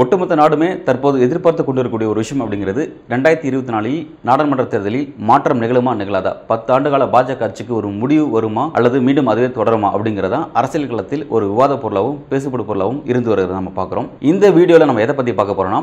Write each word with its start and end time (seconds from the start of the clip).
ஒட்டுமொத்த 0.00 0.34
நாடுமே 0.40 0.66
தற்போது 0.86 1.16
எதிர்பார்த்து 1.24 1.62
கொண்டிருக்கக்கூடிய 1.62 2.08
ஒரு 2.10 2.20
விஷயம் 2.22 2.42
அப்படிங்கிறது 2.42 2.82
ரெண்டாயிரத்தி 3.12 3.48
இருபத்தி 3.50 3.72
நாலில் 3.74 3.96
நாடாளுமன்ற 4.28 4.64
தேர்தலில் 4.72 5.08
மாற்றம் 5.28 5.60
நிகழுமா 5.62 5.92
நிகழாதா? 6.00 6.32
பத்து 6.50 6.70
ஆண்டுகால 6.74 7.06
பாஜக 7.14 7.44
ஆட்சிக்கு 7.46 7.72
ஒரு 7.78 7.88
முடிவு 8.02 8.26
வருமா? 8.34 8.64
அல்லது 8.78 8.96
மீண்டும் 9.06 9.30
அதுவே 9.32 9.48
தொடருமா? 9.56 9.88
அப்படிங்கிறதா 9.96 10.40
அரசியல் 10.60 10.86
களத்தில் 10.92 11.24
ஒரு 11.34 11.46
விவாத 11.52 11.78
பொருளாகவும் 11.84 12.20
பேசுபடு 12.30 12.66
பொருளாகவும் 12.68 13.00
இருந்து 13.10 13.32
வருகிறத 13.32 13.56
நம்ம 13.58 13.72
பார்க்குறோம். 13.80 14.06
இந்த 14.32 14.44
வீடியோவில் 14.58 14.88
நம்ம 14.90 15.02
எதை 15.06 15.16
பற்றி 15.20 15.34
பார்க்க 15.40 15.58
போகிறோம்னா 15.58 15.82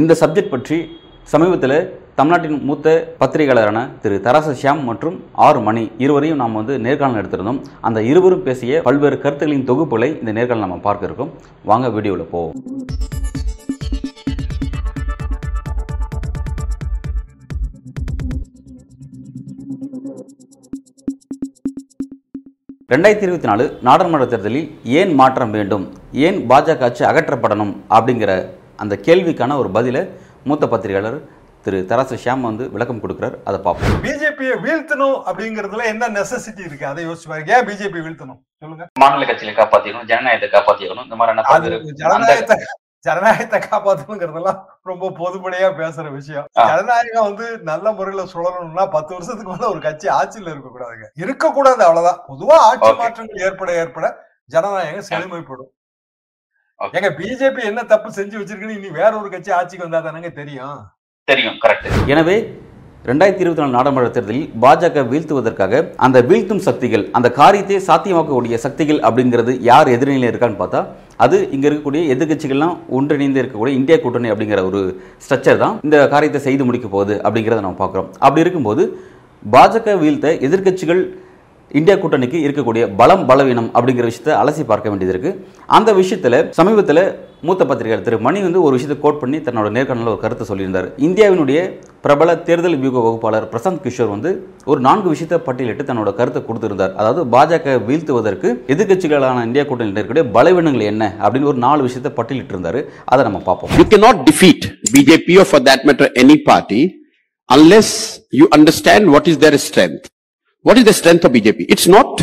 இந்த 0.00 0.16
சப்ஜெக்ட் 0.22 0.54
பற்றி 0.56 0.78
சமீபத்தில் 1.34 1.76
தமிழ்நாட்டின் 2.20 2.62
மூத்த 2.68 2.94
பத்திரிகையாளரான 3.22 3.80
திரு 4.04 4.18
தராச 4.26 4.54
ஷியாம் 4.60 4.84
மற்றும் 4.90 5.16
ஆர் 5.46 5.62
மணி 5.68 5.86
இருவரையும் 6.04 6.40
நாம் 6.42 6.58
வந்து 6.60 6.76
நேர்காணல் 6.86 7.20
எடுத்திருந்தோம். 7.22 7.62
அந்த 7.88 7.98
இருவரும் 8.10 8.46
பேசிய 8.48 8.82
பல்வேறு 8.88 9.18
கருத்துக்களின் 9.24 9.68
தொகுப்புகளை 9.72 10.10
இந்த 10.20 10.32
நேர்காணல் 10.40 10.66
நம்ம 10.66 10.80
பார்க்க 10.88 11.10
இருக்கோம். 11.10 11.34
வாங்க 11.72 11.88
வீடியோவில் 11.98 12.32
போவோம். 12.36 12.56
ரெண்டாயிரத்தி 22.92 23.26
இருபத்தி 23.26 23.48
நாலு 23.50 23.64
நாடாளுமன்ற 23.86 24.26
தேர்தலில் 24.32 24.68
ஏன் 25.00 25.12
மாற்றம் 25.20 25.54
வேண்டும்? 25.56 25.84
ஏன் 26.26 26.38
பாஜக 26.50 26.84
ஆட்சி 26.88 27.04
அகற்றப்படணும்? 27.10 27.72
அப்படிங்கிற 27.96 28.32
அந்த 28.82 28.94
கேள்விக்கான 29.06 29.56
ஒரு 29.62 29.70
பதிலை 29.76 30.02
மூத்த 30.44 30.68
பத்திரிகையாளர் 30.72 31.18
திரு 31.64 31.78
தராசு 31.90 32.16
ஷியாம் 32.24 32.46
வந்து 32.48 32.64
விளக்கம் 32.74 33.02
கொடுக்குறார். 33.02 33.36
அதை 33.48 33.58
பார்ப்போம். 33.66 33.96
பிஜேபியை 34.06 34.56
வீழ்த்தணும் 34.66 35.16
அப்படிங்கறதுல 35.28 35.86
என்ன 35.92 36.08
நெசசிட்டி 36.18 36.62
இருக்கு? 36.68 36.86
அதை 36.92 37.00
யோசிச்சு 37.08 37.30
பாருங்க. 37.32 37.52
ஏன் 37.56 37.66
பிஜேபி 37.68 38.00
வீழ்த்தணும்? 38.06 38.40
சொல்லுங்க. 38.62 38.86
மாநில 39.02 39.28
கட்சியில 39.30 39.54
காப்பாற்றிக்கணும் 39.60 40.10
ஜனநாயகத்தை 40.12 40.50
காப்பாற்றிக்கணும் 40.56 41.06
இந்த 41.08 41.16
பல்வேறு 41.22 42.66
ஜனநாயகத்தை 43.06 43.58
காப்பாத்தணுங்கிறதெல்லாம் 43.62 44.60
ரொம்ப 44.90 45.10
பொதுப்படையா 45.20 45.68
பேசுற 45.80 46.06
விஷயம். 46.18 46.46
ஜனநாயகம் 46.68 47.28
வந்து 47.28 47.46
நல்ல 47.70 47.92
முறையில 47.98 48.24
சுழலணும்னா 48.32 48.84
பத்து 48.96 49.12
வருஷத்துக்கு 49.16 49.52
மேல 49.52 49.70
ஒரு 49.74 49.80
கட்சி 49.86 50.08
ஆட்சியில 50.18 50.52
இருக்க 50.54 50.70
கூடாதுங்க. 50.72 51.08
இருக்க 51.24 51.52
கூடாது 51.58 51.82
அவ்வளவுதான். 51.86 52.20
பொதுவா 52.30 52.58
ஆட்சி. 52.68 52.92
மாற்றங்கள் 53.02 53.44
ஏற்பட 53.48 53.72
ஏற்பட 53.82 54.08
ஜனநாயகம் 54.54 55.08
செழுமைப்படும். 55.10 55.70
ஏங்க 56.80 57.10
பிஜேபி 57.18 57.62
என்ன 57.70 57.82
தப்பு 57.92 58.08
செஞ்சு 58.16 58.36
வச்சிருக்குன்னு 58.40 58.78
இனி 58.78 58.88
வேற 59.00 59.12
ஒரு 59.20 59.28
கட்சி 59.34 59.50
ஆட்சிக்கு 59.58 59.86
வந்தா 59.86 60.00
தானங்க 60.06 60.30
தெரியும். 60.40 60.78
தெரியும் 61.28 61.58
கரெக்ட் 61.62 62.10
எனவே 62.14 62.36
ரெண்டாயிரத்தி 63.06 63.42
இருபத்தி 63.42 63.62
நாலு 63.62 63.74
நாடாளுமன்ற 63.74 64.08
தேர்தலில் 64.08 64.46
பாஜக 64.62 65.02
வீழ்த்துவதற்காக 65.10 65.74
அந்த 65.98 66.18
வீழ்த்தும் 66.22 66.62
சக்திகள் 66.64 67.04
அந்த 67.12 67.28
காரியத்தை 67.32 67.76
சாத்தியமாக்கக்கூடிய 67.86 68.56
சக்திகள் 68.56 69.00
அப்படிங்கிறது 69.00 69.52
யார் 69.62 69.88
எதிர்நிலையில் 69.88 70.30
இருக்கான்னு 70.30 70.58
பார்த்தா 70.58 70.80
அது 71.16 71.36
இங்கே 71.50 71.66
இருக்கக்கூடிய 71.68 72.02
எதிர்க்கட்சிகள்லாம் 72.14 72.74
ஒன்றிணைந்து 72.98 73.40
இருக்கக்கூடிய 73.42 73.74
இந்தியா 73.74 73.98
கூட்டணி 73.98 74.32
அப்படிங்கிற 74.32 74.62
ஒரு 74.70 74.80
ஸ்ட்ரக்சர் 75.24 75.62
தான் 75.62 75.76
இந்த 75.86 76.00
காரியத்தை 76.08 76.40
செய்து 76.40 76.66
முடிக்க 76.68 76.88
போகுது 76.88 77.16
அப்படிங்கிறத 77.22 77.64
நம்ம 77.66 77.80
பார்க்குறோம். 77.80 78.08
அப்படி 78.18 78.44
இருக்கும்போது 78.44 78.82
பாஜக 79.44 79.94
வீழ்த்த 79.98 80.28
எதிர்க்கட்சிகள் 80.46 81.02
இந்தியா 81.78 81.94
கூட்டணிக்கு 82.02 82.38
இருக்கக்கூடிய 82.46 82.82
பலம் 83.00 83.24
பலவீனம் 83.28 83.70
அப்படிங்கிற 83.76 84.04
விஷயத்தை 84.10 84.34
அலசி 84.42 84.62
பார்க்க 84.70 84.90
வேண்டியது 84.90 85.12
இருக்கு. 85.14 85.30
அந்த 85.76 85.90
விஷயத்துல 86.00 86.40
சமீபத்தில் 86.58 87.02
மூத்த 87.46 87.62
பத்திரிகையாளர் 87.70 88.06
திரு 88.06 88.18
மணி 88.26 88.38
வந்து 88.44 88.60
ஒரு 88.66 88.74
விஷயத்தை 88.76 88.96
கோட் 89.02 89.20
பண்ணி 89.22 89.38
தன்னோட 89.46 89.68
நேர்காணலில் 89.76 90.12
ஒரு 90.12 90.20
கருத்தை 90.22 90.44
சொல்லியிருந்தார். 90.50 90.88
இந்தியாவினுடைய 91.06 91.58
பிரபல 92.04 92.36
தேர்தல் 92.48 92.78
வியூக 92.82 92.98
வகுப்பாளர் 93.06 93.48
பிரசாந்த் 93.52 93.82
கிஷோர் 93.84 94.12
வந்து 94.14 94.30
ஒரு 94.70 94.80
நான்கு 94.86 95.08
விஷயத்தை 95.14 95.38
பட்டியலிட்டு 95.48 95.88
தன்னோட 95.90 96.10
கருத்தை 96.20 96.42
கொடுத்திருந்தார். 96.48 96.94
அதாவது 97.00 97.22
பாஜக 97.34 97.76
வீழ்த்துவதற்கு 97.88 98.48
எதிர்க்கட்சிகளான 98.74 99.44
இந்தியா 99.48 99.64
கூட்டணியில் 99.64 99.96
இருக்கக்கூடிய 99.96 100.26
பலவீனங்கள் 100.36 100.90
என்ன 100.92 101.04
அப்படின்னு 101.22 101.50
ஒரு 101.52 101.60
நாலு 101.66 101.82
விஷயத்தை 101.88 102.12
பட்டியலிட்டு 102.18 102.54
இருந்தாரு 102.56 102.82
அதை 103.12 103.22
நம்ம 103.28 103.40
பார்ப்போம். 103.48 103.72
You 103.80 103.86
can 103.94 104.00
not 104.06 104.20
defeat 104.30 104.66
or 105.40 105.46
for 105.52 105.64
that 105.70 105.86
matter 105.90 106.12
any 106.24 106.38
party 106.50 106.82
unless 107.48 107.94
you 108.40 108.46
understand 108.58 109.08
what 109.14 109.28
is 109.32 109.40
their 109.46 109.58
strength 109.66 110.06
What 110.66 110.78
is 110.78 110.84
the 110.84 110.92
strength 110.92 111.24
of 111.24 111.30
BJP? 111.30 111.66
It's 111.68 111.86
not 111.86 112.20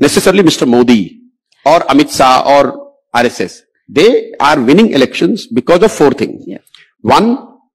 necessarily 0.00 0.42
Mr. 0.42 0.66
Modi 0.66 1.20
or 1.64 1.78
Amit 1.92 2.10
Shah 2.16 2.42
or 2.44 2.90
RSS. 3.14 3.60
They 3.88 4.32
are 4.40 4.60
winning 4.60 4.90
elections 4.90 5.46
because 5.46 5.80
of 5.80 5.92
four 5.92 6.10
things. 6.10 6.44
One, 7.02 7.26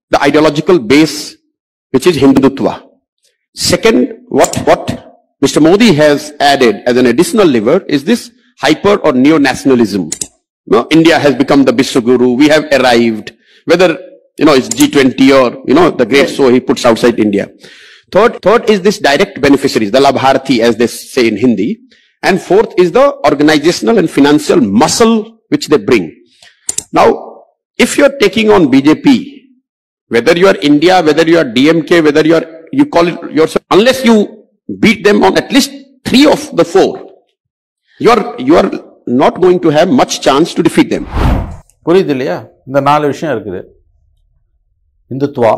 the 0.09 0.22
ideological 0.22 0.78
base, 0.78 1.38
which 1.91 2.06
is 2.06 2.18
Hindutva. 2.18 2.85
Second, 3.56 4.25
what, 4.28 4.53
what 4.68 4.85
Mr. 5.41 5.62
Modi 5.62 5.94
has 5.94 6.34
added 6.41 6.84
as 6.85 6.97
an 6.97 7.06
additional 7.06 7.47
lever 7.47 7.85
is 7.88 8.03
this 8.03 8.29
hyper 8.59 8.97
or 8.97 9.13
neo-nationalism. 9.13 10.09
No, 10.66 10.85
India 10.91 11.18
has 11.18 11.34
become 11.34 11.63
the 11.63 11.72
Biswaguru. 11.72 12.38
We 12.38 12.50
have 12.50 12.66
arrived. 12.74 13.38
Whether, 13.63 13.97
you 14.38 14.44
know, 14.44 14.53
it's 14.53 14.68
G20 14.68 15.16
or, 15.41 15.63
you 15.66 15.74
know, 15.74 15.91
the 15.91 16.06
great 16.06 16.29
show 16.29 16.50
he 16.50 16.59
puts 16.59 16.84
outside 16.84 17.18
India. 17.22 17.50
Third, 18.12 18.41
third 18.43 18.71
is 18.71 18.81
this 18.81 18.99
direct 18.99 19.41
beneficiaries, 19.41 19.91
the 19.91 20.00
Labharti 20.00 20.61
as 20.61 20.77
they 20.77 20.87
say 20.87 21.27
in 21.28 21.37
Hindi. 21.37 21.81
And 22.22 22.41
fourth 22.41 22.72
is 22.78 22.91
the 22.93 23.06
organizational 23.28 23.99
and 23.99 24.09
financial 24.09 24.61
muscle 24.61 25.41
which 25.49 25.69
they 25.69 25.77
bring. 25.77 26.05
Now, 26.93 27.06
if 27.78 27.99
you're 27.99 28.17
taking 28.19 28.50
on 28.50 28.71
BJP, 28.72 29.06
whether 30.09 30.37
you 30.37 30.47
are 30.47 30.56
India, 30.62 31.03
whether 31.03 31.27
you 31.27 31.39
are 31.39 31.45
DMK, 31.45 32.03
whether 32.05 32.25
you 32.25 32.37
are, 32.37 32.47
you 32.72 32.87
call 32.87 33.09
it 33.09 33.19
yourself, 33.33 33.65
unless 33.71 34.05
you 34.05 34.47
beat 34.81 35.05
them 35.05 35.22
on 35.25 35.37
at 35.37 35.50
least 35.53 35.72
three 36.05 36.27
of 36.27 36.41
the 36.56 36.65
four, 36.65 36.91
you 37.99 38.11
are, 38.11 38.34
you 38.39 38.56
are 38.56 38.71
not 39.06 39.41
going 39.41 39.61
to 39.61 39.69
have 39.69 39.89
much 39.89 40.21
chance 40.21 40.55
to 40.55 40.62
defeat 40.62 40.89
them. 40.95 41.06
புரியுது 41.87 42.12
இல்லையா 42.15 42.37
இந்த 42.69 42.78
நாலு 42.89 43.06
விஷயம் 43.12 43.33
இருக்குது 43.34 43.61
இந்துத்துவா 45.12 45.55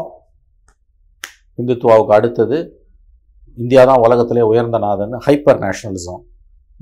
இந்துத்துவாவுக்கு 1.61 2.13
அடுத்தது 2.17 2.57
India 3.57 3.81
தான் 3.89 4.03
உலகத்திலே 4.05 4.43
உயர்ந்த 4.51 4.77
நாதன் 4.85 5.15
ஹைப்பர் 5.25 5.61
நேஷனலிசம் 5.63 6.21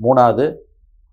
மூணாவது 0.00 0.44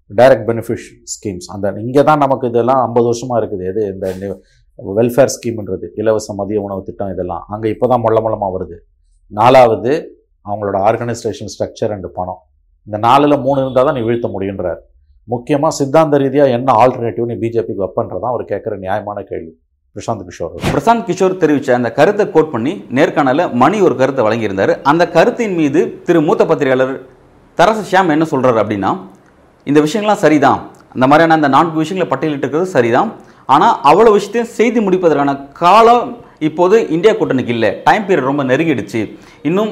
டைரக்ட் 0.10 0.46
பெனிஃபிஷ் 0.50 0.90
ஸ்கீம்ஸ் 1.14 1.48
அந்த 1.54 1.72
இங்கே 1.86 2.04
தான் 2.10 2.22
நமக்கு 2.26 2.46
இதெல்லாம் 2.52 2.82
ஐம்பது 2.88 3.08
வருஷமாக 3.12 3.40
இருக்குது. 3.42 3.64
எது? 3.72 3.82
இந்த 3.94 4.36
வெல்ஃபேர் 4.80 5.32
ஸ்கீம்ன்றது 5.36 5.86
இலவச 6.02 6.34
மதிய 6.40 6.60
உணவு 6.66 6.82
திட்டம் 6.90 7.12
இதெல்லாம். 7.16 7.44
அங்கே 7.54 7.68
இப்போ 7.74 7.86
தான் 7.92 8.04
மொள்ள 8.06 8.18
மொள்ளமாக 8.26 8.52
வருது. 8.56 8.78
நாலாவது 9.32 9.94
அவங்களோட 10.46 10.78
ஆர்கனைசேஷன் 10.90 11.52
ஸ்ட்ரக்சர் 11.54 11.94
அண்டு 11.96 12.10
பணம். 12.18 12.42
இந்த 12.88 12.98
நாலில் 13.08 13.44
மூணு 13.46 13.60
இருந்தால் 13.64 13.88
தான் 13.88 13.98
நீ 14.00 14.04
வீழ்த்த 14.10 14.28
முடியுன்றார் 14.36 14.82
முக்கியமாக 15.28 15.74
சித்தாந்த 15.78 16.18
ரீதியாக 16.24 16.56
என்ன 16.58 16.70
ஆல்டர்னேட்டிவ் 16.82 17.26
நீ 17.32 17.36
பிஜேபிக்கு 17.42 17.84
வைப்பன்றதான் 17.86 18.34
அவர் 18.34 18.52
கேட்குற 18.52 18.74
நியாயமான 18.84 19.18
கேள்வி. 19.32 19.52
பிரசாந்த் 19.98 20.26
கிஷோர். 20.30 20.56
பிரசாந்த் 20.74 21.06
கிஷோர் 21.10 21.38
தெரிவித்த 21.44 21.76
அந்த 21.80 21.90
கருத்தை 22.00 22.26
கோட் 22.34 22.52
பண்ணி 22.56 22.74
நேர்காணல 22.98 23.46
மணி 23.62 23.78
ஒரு 23.88 23.96
கருத்தை 24.02 24.24
வழங்கியிருந்தார். 24.26 24.74
அந்த 24.92 25.04
கருத்தின் 25.16 25.56
மீது 25.60 25.82
திரு 26.08 26.20
மூத்த 26.28 26.46
பத்திரிகையாளர் 26.50 26.94
தரசு 27.60 27.84
ஷியாம் 27.92 28.14
என்ன 28.16 28.28
சொல்றாரு 28.34 28.60
அப்படின்னா 28.64 28.92
இந்த 29.70 29.80
விஷயங்கள்லாம் 29.86 30.24
சரிதான். 30.26 30.60
அந்த 30.96 31.06
மாதிரியான 31.08 31.38
அந்த 31.40 31.50
நான்கு 31.56 31.82
விஷயங்களை 31.84 32.08
பட்டியலிட்டு 32.12 32.62
சரிதான். 32.76 33.10
ஆனால் 33.56 33.76
அவ்வளோ 33.90 34.12
விஷயத்தையும் 34.18 34.54
செய்து 34.60 34.80
முடிப்பதற்கான 34.86 35.34
காலம் 35.62 36.06
இப்போது 36.48 36.78
இந்தியா 36.96 37.14
கூட்டணிக்கு 37.14 37.54
இல்லை. 37.58 37.70
டைம் 37.88 38.04
பீரியட் 38.08 38.30
ரொம்ப 38.32 38.44
நெருங்கிடுச்சு. 38.52 39.02
இன்னும் 39.50 39.72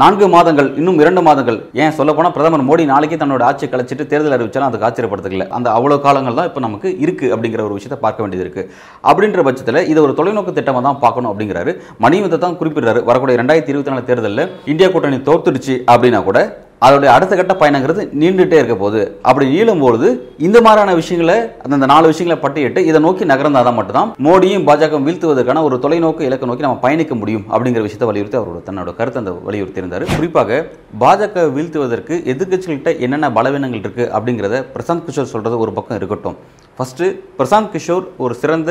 நான்கு 0.00 0.26
மாதங்கள் 0.34 0.68
இன்னும் 0.80 1.00
இரண்டு 1.02 1.22
மாதங்கள். 1.26 1.56
ஏன் 1.82 1.94
சொல்ல 1.96 2.10
போனால் 2.16 2.32
பிரதமர் 2.36 2.64
மோடி 2.68 2.84
நாளைக்கே 2.90 3.16
தன்னோட 3.22 3.42
ஆட்சியை 3.48 3.68
கலைச்சிட்டு 3.72 4.04
தேர்தல் 4.12 4.34
அறிவிச்சாலும் 4.36 4.68
அதுக்கு 4.68 4.86
ஆச்சரியப்படுத்துக்கல 4.88 5.46
அந்த 5.56 5.68
அவ்வளோ 5.76 5.96
காலங்கள் 6.06 6.38
தான் 6.38 6.48
இப்போ 6.50 6.60
நமக்கு 6.66 6.90
இருக்கு 7.04 7.26
அப்படிங்கிற 7.34 7.62
ஒரு 7.66 7.76
விஷயத்தை 7.78 7.98
பார்க்க 8.04 8.24
வேண்டியது 8.24 8.44
இருக்கு. 8.46 8.62
அப்படின்ற 9.10 9.42
பட்சத்தில் 9.48 9.80
இதை 9.92 10.00
ஒரு 10.06 10.14
தொலைநோக்கு 10.20 10.56
திட்டமாக 10.58 10.84
தான் 10.88 11.00
பார்க்கணும் 11.04 11.30
அப்படிங்கிறாரு. 11.32 11.74
மணிவத்தை 12.04 12.38
தான் 12.46 12.58
குறிப்பிடுறாரு. 12.60 13.02
வரக்கூடிய 13.10 13.36
ரெண்டாயிரத்தி 13.42 13.72
இருபத்தி 13.74 13.94
நாலு 13.94 14.08
தேர்தலில் 14.10 14.44
இந்தியா 14.74 14.90
கூட்டணி 14.94 15.20
தோத்துடுச்சு 15.30 15.76
அப்படின்னா 15.94 16.22
கூட 16.30 16.40
அதோடைய 16.86 17.10
அடுத்த 17.16 17.32
கட்ட 17.38 17.54
பயணங்கிறது 17.60 18.02
நீண்டுகிட்டே 18.20 18.56
இருக்க 18.60 18.76
போகுது. 18.82 19.02
அப்படி 19.28 19.46
பொழுது 19.84 20.08
இந்த 20.46 20.58
மாதிரியான 20.66 20.94
விஷயங்களை 21.00 21.36
அந்த 21.76 21.86
நாலு 21.92 22.06
விஷயங்களை 22.12 22.36
பட்டியிட்டு 22.44 22.80
இதை 22.90 22.98
நோக்கி 23.06 23.24
நகர்ந்தால் 23.32 23.66
தான் 23.68 23.76
மட்டும்தான் 23.78 24.10
மோடியும் 24.26 24.64
பாஜக 24.68 25.00
வீழ்த்துவதற்கான 25.06 25.62
ஒரு 25.68 25.76
தொலைநோக்கு 25.84 26.26
இலக்கை 26.28 26.48
நோக்கி 26.50 26.66
நம்ம 26.66 26.80
பயணிக்க 26.86 27.14
முடியும் 27.22 27.44
அப்படிங்கிற 27.52 27.82
விஷயத்தை 27.86 28.08
வலியுறுத்தி 28.10 28.38
அவரோட 28.40 28.62
தன்னோட 28.68 28.94
கருத்தை 29.00 29.20
அந்த 29.22 29.34
வலியுறுத்தி 29.48 29.82
இருந்தார் 29.82 30.06
குறிப்பாக 30.16 30.58
பாஜக 31.04 31.44
வீழ்த்துவதற்கு 31.58 32.16
எதிர்க்கட்சிகள்கிட்ட 32.34 32.92
என்னென்ன 33.06 33.30
பலவீனங்கள் 33.38 33.84
இருக்கு 33.84 34.06
அப்படிங்கிறத 34.16 34.64
பிரசாந்த் 34.74 35.06
கிஷோர் 35.08 35.32
சொல்றது 35.34 35.58
ஒரு 35.66 35.74
பக்கம் 35.78 35.98
இருக்கட்டும். 36.00 36.36
ஃபர்ஸ்ட் 36.78 37.04
பிரசாந்த் 37.38 37.72
கிஷோர் 37.76 38.04
ஒரு 38.24 38.34
சிறந்த 38.42 38.70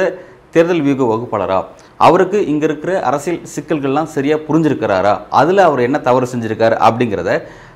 தேர்தல் 0.55 0.81
வியூக 0.85 1.03
வகுப்பாளரா? 1.09 1.57
அவருக்கு 2.05 2.37
இங்கே 2.51 2.65
இருக்கிற 2.67 2.93
அரசியல் 3.09 3.41
சிக்கல்கள்லாம் 3.55 4.09
சரியாக 4.15 4.41
புரிஞ்சிருக்கிறாரா? 4.47 5.13
அதில் 5.41 5.61
அவர் 5.67 5.85
என்ன 5.87 5.97
தவறு 6.07 6.27
செஞ்சிருக்காரு 6.31 6.75
அப்படிங்கிறத 6.87 7.31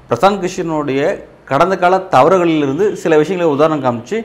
பிரசாந்த் 0.10 0.42
கிஷனுடைய 0.44 1.02
கடந்த 1.50 1.76
கால 1.84 1.96
தவறுகளிலிருந்து 2.16 2.86
சில 3.04 3.14
விஷயங்களை 3.22 3.48
உதாரணம் 3.54 3.86
காமிச்சு 3.86 4.18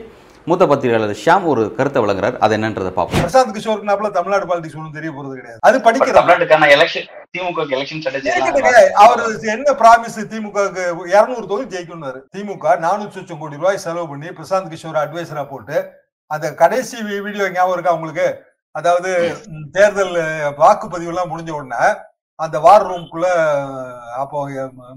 மூத்த 0.47 0.63
பத்திரிகையாளர் 0.69 1.19
ஷியாம் 1.21 1.45
ஒரு 1.51 1.63
கருத்தை 1.77 1.99
வழங்குறார் 2.03 2.37
அது 2.43 2.53
என்னன்றதை 2.57 2.91
பார்ப்போம். 2.97 3.21
பிரசாந்த் 3.23 3.53
கிஷோருக்குனாப்புல 3.55 4.09
தமிழ்நாடு 4.17 4.45
பாலிடிக்ஸ் 4.49 4.77
ஒன்றும் 4.79 4.95
தெரிய 4.97 5.11
போறது 5.15 5.33
கிடையாது. 5.39 5.59
அது 5.67 5.77
படிக்கிறது 5.87 6.17
தமிழ்நாட்டுக்கான 6.19 6.69
எலெக்ஷன் 6.75 7.07
திமுக 7.35 7.65
எலெக்ஷன் 7.77 8.01
கேக்குதுங்க. 8.27 8.73
அவரு 9.03 9.25
என்ன 9.55 9.75
பிராமிஸ் 9.81 10.19
திமுகவுக்கு? 10.33 10.85
இருநூறு 11.15 11.45
தொகுதி 11.51 11.69
ஜெயிக்கணும்னாரு 11.75 12.21
திமுக 12.35 12.75
நானூத்தி 12.85 13.17
சொச்சம் 13.19 13.41
கோடி 13.41 13.59
ரூபாய் 13.61 13.83
செலவு 13.85 14.07
பண்ணி 14.13 14.29
பிரசாந்த் 14.39 14.71
கிஷோர் 14.73 15.01
அட்வைசரா 15.03 15.45
போட்டு 15.51 15.77
அந்த 16.31 16.47
கடைசி 16.61 16.97
வீடியோ 17.27 17.45
ஞாபகம் 17.57 17.75
இருக்கா 17.77 17.95
உங்களுக்கு? 17.99 18.27
அதாவது 18.75 19.11
தேர்தல் 19.77 20.15
வாக்குப்பதிவு 20.63 21.13
எல்லாம் 21.13 21.31
முடிஞ்ச 21.31 21.51
உடனே 21.59 21.83
அந்த 22.45 22.57
வார் 22.65 22.87
ரூம்குள்ள 22.89 23.27
அப்போ 24.21 24.39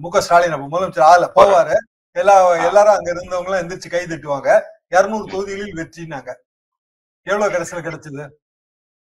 முக 0.05 0.21
ஸ்டாலின் 0.27 0.55
அப்போ 0.57 0.67
முதலமைச்சர் 0.73 1.11
ஆள 1.11 1.27
போவாரு. 1.37 1.77
எல்லா 2.23 2.35
எல்லாரும் 2.69 2.97
அங்க 2.97 3.09
இருந்தவங்க 3.15 3.49
எல்லாம் 3.49 3.63
எந்திரிச்சு 3.63 3.93
கை 3.95 4.03
தட்டுவாங்க. 4.13 4.51
இருநூறு 4.97 5.27
தொகுதிகளில் 5.33 5.79
வெற்றினாங்க 5.81 6.31
எவ்வளவு 7.31 7.53
கடைசியில 7.55 7.83
கிடைச்சது? 7.87 8.25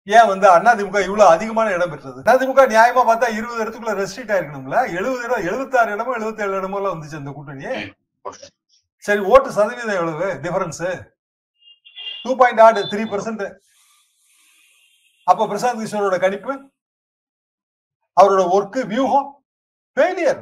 ஏன் 0.07 0.29
வந்து 0.31 0.47
அதிமுக 0.71 0.99
இவ்வளவு 1.07 1.31
அதிகமான 1.35 1.71
இடம் 1.75 1.91
பெற்றது? 1.93 2.19
அதிமுக 2.33 2.63
நியாயமா 2.73 3.01
பார்த்தா 3.09 3.27
இருபது 3.37 3.61
இடத்துக்குள்ள 3.63 3.93
ரெஸ்ட்ரிக்ட் 4.01 4.33
ஆயிருக்கணும்ல. 4.35 4.77
எழுபது 4.97 5.23
இடம் 5.27 5.45
எழுபத்தாறு 5.49 5.95
இடமோ 5.95 6.15
எழுபத்தேழு 6.19 6.59
இடமோ 6.59 6.79
எல்லாம் 6.81 6.95
வந்துச்சு 6.95 7.19
அந்த 7.21 7.31
கூட்டணி. 7.37 7.65
சரி 9.07 9.21
ஓட்டு 9.33 9.55
சதவீதம் 9.57 9.97
எவ்வளவு? 9.99 10.27
Difference 10.45 10.83
two 12.23 12.33
point 12.41 12.61
eight 12.65 12.79
three 12.91 13.03
percent 13.13 13.43
அப்ப 15.27 15.47
பிரசாந்த் 15.51 15.83
கிஷோரோட 15.85 16.17
கணிப்பு? 16.25 16.53
அவரோட 18.17 18.41
ஒர்க் 18.55 18.79
வியூகம் 18.93 19.29
ஃபெயிலியர் 19.97 20.41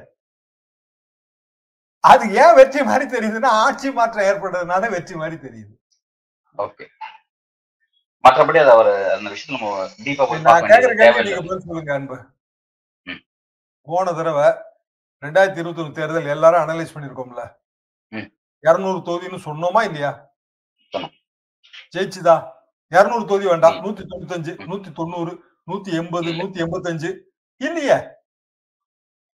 அது 2.04 2.26
ஏன் 2.44 2.56
வெற்றி 2.58 2.82
மாதிரி 2.82 3.06
தெரியுதுன்னா 3.16 3.50
ஆட்சி 3.66 3.90
மாற்றம் 3.90 4.28
ஏற்படுறதுனால 4.30 4.90
வெற்றி 4.90 5.16
மாதிரி 5.16 5.38
தெரியுது 5.46 5.74
ஓகே 6.56 6.86
மற்றபடி 8.24 8.60
அது 8.62 8.72
அவர் 8.72 8.92
அந்த 9.16 9.28
விஷயத்துல 9.34 9.58
நம்ம 9.58 9.70
டீப்பா 10.06 10.26
போய் 10.30 10.46
நான் 10.48 10.68
கேக்குற 10.72 10.94
கேள்வி 11.02 11.24
நீங்க 11.28 11.42
பதில் 11.42 11.66
சொல்லுங்க 11.68 11.92
அன்பு. 11.94 12.18
போன 13.88 14.14
தடவை 14.14 14.48
ரெண்டாயிரத்தி 15.24 15.62
இருபத்தி 15.62 15.82
ஒண்ணு 15.84 15.98
தேர்தல் 16.00 16.34
எல்லாரும் 16.36 16.64
அனலைஸ் 16.64 16.94
பண்ணிருக்கோம்ல. 16.96 17.44
இருநூறு 18.64 19.00
தொகுதின்னு 19.08 19.40
சொன்னோமா 19.48 19.82
இல்லையா. 19.90 20.12
ஜெயிச்சுதா 21.94 22.36
இருநூறு 22.92 23.26
தொகுதி 23.26 23.48
வேண்டாம். 23.52 23.78
நூத்தி 23.86 24.04
தொண்ணூத்தஞ்சு. 24.12 24.54
நூத்தி 24.70 24.92
தொண்ணூறு 24.94 25.32
நூத்தி 25.68 25.92
எண்பது. 26.02 26.30
நூத்தி 26.42 26.60
எண்பத்தஞ்சு 26.66 27.10
இல்லையே? 27.68 27.98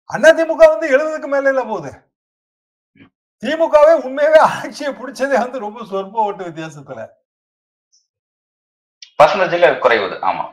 அதிமுக 0.10 0.64
வந்து 0.74 0.88
எழுபதுக்கு 0.96 1.28
மேல 1.32 1.50
இல்ல 1.50 1.64
போகுது. 1.64 1.92
திமுகவே 3.44 3.94
உண்மையாவே 4.08 4.40
ஆட்சியை 4.48 4.92
பிடிச்சதே 4.94 5.38
வந்து 5.44 5.60
ரொம்ப 5.60 5.86
சொற்ப 5.86 6.24
ஓட்டு 6.24 6.44
வித்தியாசத்துல 6.50 7.02
குறைவுது. 9.84 10.16
ஆமா? 10.30 10.44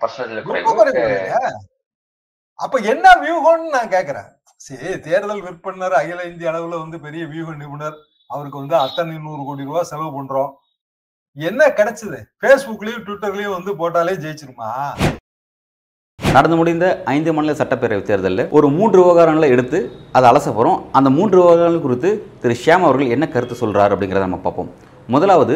அப்ப 2.65 2.79
என்ன 2.93 3.07
வியூகம்னு 3.23 3.75
நான் 3.77 3.95
கேக்குறேன். 3.97 4.29
சரி 4.57 5.01
தேர்தல் 5.01 5.43
விற்பனர் 5.47 5.95
அகில 6.01 6.25
இந்திய 6.25 6.51
அளவுல 6.51 6.79
வந்து 6.83 7.01
பெரிய 7.01 7.27
வியூக 7.27 7.55
நிபுணர். 7.55 7.97
அவருக்கு 8.31 8.59
வந்து 8.59 8.77
அத்தனை 8.77 9.19
நூறு 9.19 9.43
கோடி 9.45 9.65
ரூபாய் 9.65 9.91
செலவு 9.91 10.11
பண்றோம். 10.17 10.53
என்ன 11.37 11.69
கிடைச்சது? 11.69 12.19
பேஸ்புக்லயும் 12.41 13.05
ட்விட்டர்லயும் 13.07 13.57
வந்து 13.57 13.73
போட்டாலே 13.81 14.15
ஜெயிச்சிருமா? 14.25 14.71
நடந்து 16.37 16.57
முடிந்த 16.61 16.87
ஐந்து 17.17 17.31
மாநில 17.37 17.53
சட்டப்பேரவை 17.61 18.03
தேர்தலில் 18.09 18.43
ஒரு 18.57 18.67
மூன்று 18.79 18.99
விவகாரங்களை 19.03 19.49
எடுத்து 19.55 19.79
அதை 20.17 20.27
அலச 20.31 20.47
போகிறோம் 20.51 20.79
அந்த 20.99 21.09
மூன்று 21.19 21.37
விவகாரங்கள் 21.41 21.85
குறித்து 21.85 22.11
திரு 22.43 22.55
ஷியாம் 22.63 22.87
அவர்கள் 22.89 23.13
என்ன 23.17 23.25
கருத்து 23.35 23.57
சொல்றார் 23.63 23.93
அப்படிங்கிறத 23.95 24.27
நம்ம 24.27 24.41
பார்ப்போம். 24.47 24.71
முதலாவது 25.15 25.55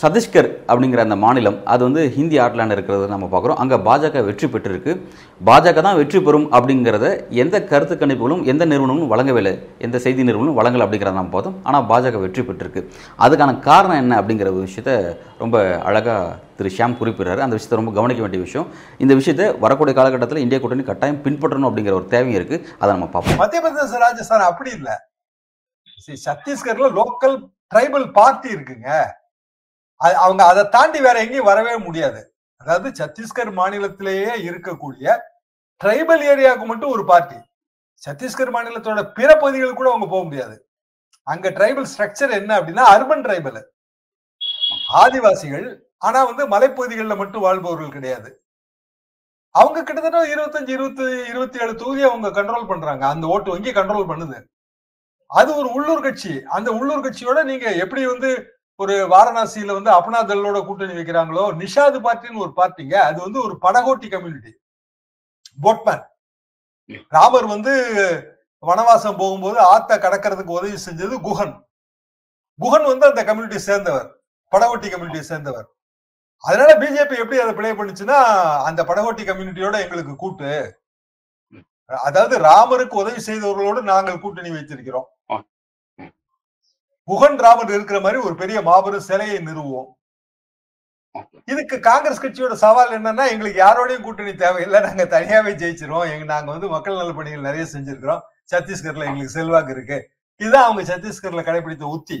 சத்தீஸ்கர் 0.00 0.48
அப்படிங்கிற 0.70 1.00
அந்த 1.04 1.16
மாநிலம் 1.22 1.56
அது 1.72 1.82
வந்து 1.86 2.02
ஹிந்தி 2.16 2.36
ஆட்லாண்ட் 2.42 2.74
இருக்கிறத 2.74 3.06
நம்ம 3.12 3.28
பார்க்குறோம். 3.32 3.58
அங்கே 3.62 3.76
பாஜக 3.86 4.22
வெற்றி 4.26 4.46
பெற்றிருக்கு. 4.52 4.92
பாஜக 5.48 5.82
தான் 5.86 5.98
வெற்றி 6.00 6.18
பெறும் 6.26 6.46
அப்படிங்கிறத 6.56 7.06
எந்த 7.42 7.56
கருத்து 7.70 7.94
கணிப்புகளும் 8.02 8.42
எந்த 8.52 8.62
நிறுவனங்களும் 8.72 9.12
வழங்கவில்லை 9.14 9.54
எந்த 9.86 9.96
செய்தி 10.04 10.28
நிறுவனமும் 10.28 10.58
வழங்கலை 10.60 10.84
அப்படிங்கிறத 10.86 11.18
நம்ம 11.20 11.34
பார்த்தோம். 11.34 11.56
ஆனால் 11.68 11.86
பாஜக 11.90 12.20
வெற்றி 12.24 12.44
பெற்றிருக்கு. 12.50 12.82
அதுக்கான 13.26 13.56
காரணம் 13.68 14.00
என்ன 14.02 14.20
அப்படிங்கிற 14.20 14.54
ஒரு 14.54 14.64
விஷயத்த 14.68 14.92
ரொம்ப 15.42 15.56
அழகாக 15.90 16.30
திரு 16.58 16.74
ஷியாம் 16.76 16.98
குறிப்பிடுறாரு. 17.02 17.40
அந்த 17.46 17.54
விஷயத்தை 17.56 17.82
ரொம்ப 17.82 17.94
கவனிக்க 18.00 18.22
வேண்டிய 18.24 18.42
விஷயம். 18.46 18.68
இந்த 19.04 19.12
விஷயத்தை 19.20 19.46
வரக்கூடிய 19.66 19.94
காலகட்டத்தில் 20.00 20.44
இந்திய 20.46 20.60
கூட்டணி 20.62 20.84
கட்டாயம் 20.90 21.22
பின்பற்றணும் 21.26 21.70
அப்படிங்கிற 21.70 21.94
ஒரு 22.00 22.08
தேவையும் 22.16 22.38
இருக்குது 22.40 22.64
அதை 22.80 22.90
நம்ம 22.96 23.08
பார்ப்போம். 23.14 23.40
மத்திய 23.44 23.60
பிரதேச 23.66 24.04
ராஜஸ்தான் 24.06 24.50
அப்படி 24.50 24.72
இல்லை. 24.80 24.96
சத்தீஸ்கர்ல 26.26 26.88
லோக்கல் 27.00 27.38
ட்ரைபல் 27.72 28.12
பார்ட்டி 28.18 28.48
இருக்குங்க. 28.56 28.90
அவங்க 30.00 30.42
அதை 30.44 30.62
தாண்டி 30.68 31.00
வேற 31.00 31.16
எங்கேயும் 31.24 31.50
வரவே 31.50 31.76
முடியாது. 31.76 32.20
அதாவது 32.60 32.88
சத்தீஸ்கர் 33.00 33.50
மாநிலத்திலேயே 33.60 34.32
இருக்கக்கூடிய 34.48 35.16
ட்ரைபல் 35.84 36.22
ஏரியாவுக்கு 36.32 36.66
மட்டும் 36.66 36.90
ஒரு 36.90 37.04
பார்ட்டி. 37.04 37.38
சத்தீஸ்கர் 38.02 38.54
மாநிலத்தோட 38.56 39.12
பிற 39.12 39.30
பகுதிகளுக்கு 39.34 39.80
கூட 39.80 39.90
அவங்க 39.90 40.06
போக 40.06 40.24
முடியாது. 40.24 40.56
அங்க 41.22 41.50
ட்ரைபல் 41.50 41.88
ஸ்ட்ரக்சர் 41.92 42.32
என்ன 42.40 42.50
அப்படின்னா 42.58 42.84
அர்பன் 42.94 43.24
ட்ரைபல். 43.26 43.60
ஆதிவாசிகள் 45.02 45.66
ஆனா 45.98 46.24
வந்து 46.24 46.42
மலைப்பகுதிகளில் 46.48 47.20
மட்டும் 47.22 47.40
வாழ்பவர்கள் 47.40 47.96
கிடையாது. 47.96 48.30
அவங்க 49.54 49.82
கிட்டத்தட்ட 49.82 50.34
இருபத்தஞ்சு 50.34 50.68
இருபத்தி 50.68 51.04
இருபத்தி 51.28 51.58
ஏழு 51.58 51.74
தொகுதி 51.74 52.02
அவங்க 52.02 52.28
கண்ட்ரோல் 52.28 52.68
பண்றாங்க. 52.68 53.06
அந்த 53.06 53.26
ஓட்டு 53.26 53.50
வங்கி 53.50 53.72
கண்ட்ரோல் 53.72 54.10
பண்ணுது. 54.10 54.38
அது 55.26 55.50
ஒரு 55.56 55.68
உள்ளூர் 55.72 56.02
கட்சி. 56.02 56.42
அந்த 56.56 56.70
உள்ளூர் 56.70 57.04
கட்சியோட 57.06 57.42
நீங்க 57.44 57.66
எப்படி 57.84 58.06
வந்து 58.06 58.30
ஒரு 58.80 58.94
வாரணாசியில 59.12 59.74
வந்து 59.76 59.90
அப்னா 59.98 60.18
தள்ளோட 60.30 60.58
கூட்டணி 60.66 60.94
வைக்கிறாங்களோ? 60.98 61.44
நிஷாது 61.62 61.98
பார்ட்டின்னு 62.06 62.42
ஒரு 62.44 62.52
பார்ட்டிங்க 62.56 62.94
அது 63.08 63.18
வந்து 63.26 63.38
ஒரு 63.46 63.54
படகோட்டி 63.64 64.08
கம்யூனிட்டி. 64.12 64.52
போட்மேன். 65.64 66.02
ராமர் 67.16 67.46
வந்து 67.54 67.72
வனவாசம் 68.62 69.18
போகும்போது 69.22 69.58
ஆத்த 69.72 69.98
கடக்கிறதுக்கு 70.04 70.58
உதவி 70.58 70.78
செஞ்சது 70.86 71.16
குஹன் 71.26 71.56
குஹன் 72.60 72.86
வந்து 72.90 73.04
அந்த 73.10 73.22
கம்யூனிட்டி 73.24 73.58
சேர்ந்தவர். 73.58 74.08
படகோட்டி 74.52 74.88
கம்யூனிட்டியை 74.92 75.26
சேர்ந்தவர். 75.32 75.66
அதனால 76.44 76.70
பிஜேபி 76.80 77.16
எப்படி 77.22 77.38
அதை 77.42 77.52
பிளே 77.54 77.70
பண்ணுச்சுன்னா 77.78 78.18
அந்த 78.68 78.80
படகோட்டி 78.90 79.22
கம்யூனிட்டியோட 79.30 79.76
எங்களுக்கு 79.84 80.14
கூட்டு. 80.16 80.50
அதாவது 81.88 82.34
ராமருக்கு 82.48 83.02
உதவி 83.02 83.20
செய்தவர்களோடு 83.28 83.80
நாங்கள் 83.92 84.22
கூட்டணி 84.24 84.50
வைத்திருக்கிறோம். 84.56 85.08
குகன் 87.10 87.38
ராமர் 87.44 87.70
இருக்கிற 87.76 87.98
மாதிரி 88.00 88.18
ஒரு 88.26 88.34
பெரிய 88.34 88.58
மாபெரும் 88.68 89.06
சிலையை 89.10 89.38
நிறுவுவோம் 89.38 89.88
ஓகே 91.18 91.38
இதுக்கு 91.52 91.76
காங்கிரஸ் 91.80 92.22
கட்சியோட 92.24 92.54
சவால் 92.62 92.94
என்னன்னா 92.96 93.24
எங்களுக்கு 93.32 93.60
யாரோடையும் 93.62 94.04
கூட்டணி 94.06 94.32
தேவையில்லை. 94.34 94.80
நாங்க 94.80 95.04
தனியாவே 95.04 95.52
ஜெயிச்சிரும் 95.60 96.10
எங்க 96.12 96.24
நாங்க 96.32 96.50
வந்து 96.50 96.68
மக்கள் 96.74 96.98
நல 97.00 97.12
பணிகள் 97.12 97.46
நிறைய 97.46 97.64
செஞ்சிருக்கிறோம். 97.72 98.22
சத்தீஸ்கர்ல 98.52 99.06
எங்களுக்கு 99.10 99.36
செல்வாக்கு 99.36 99.72
இருக்கு. 99.76 99.98
இதுதான் 100.40 100.66
அவங்க 100.66 100.82
சத்தீஸ்கர்ல 100.90 101.42
கடைபிடித்த 101.46 101.86
உத்தி. 101.96 102.18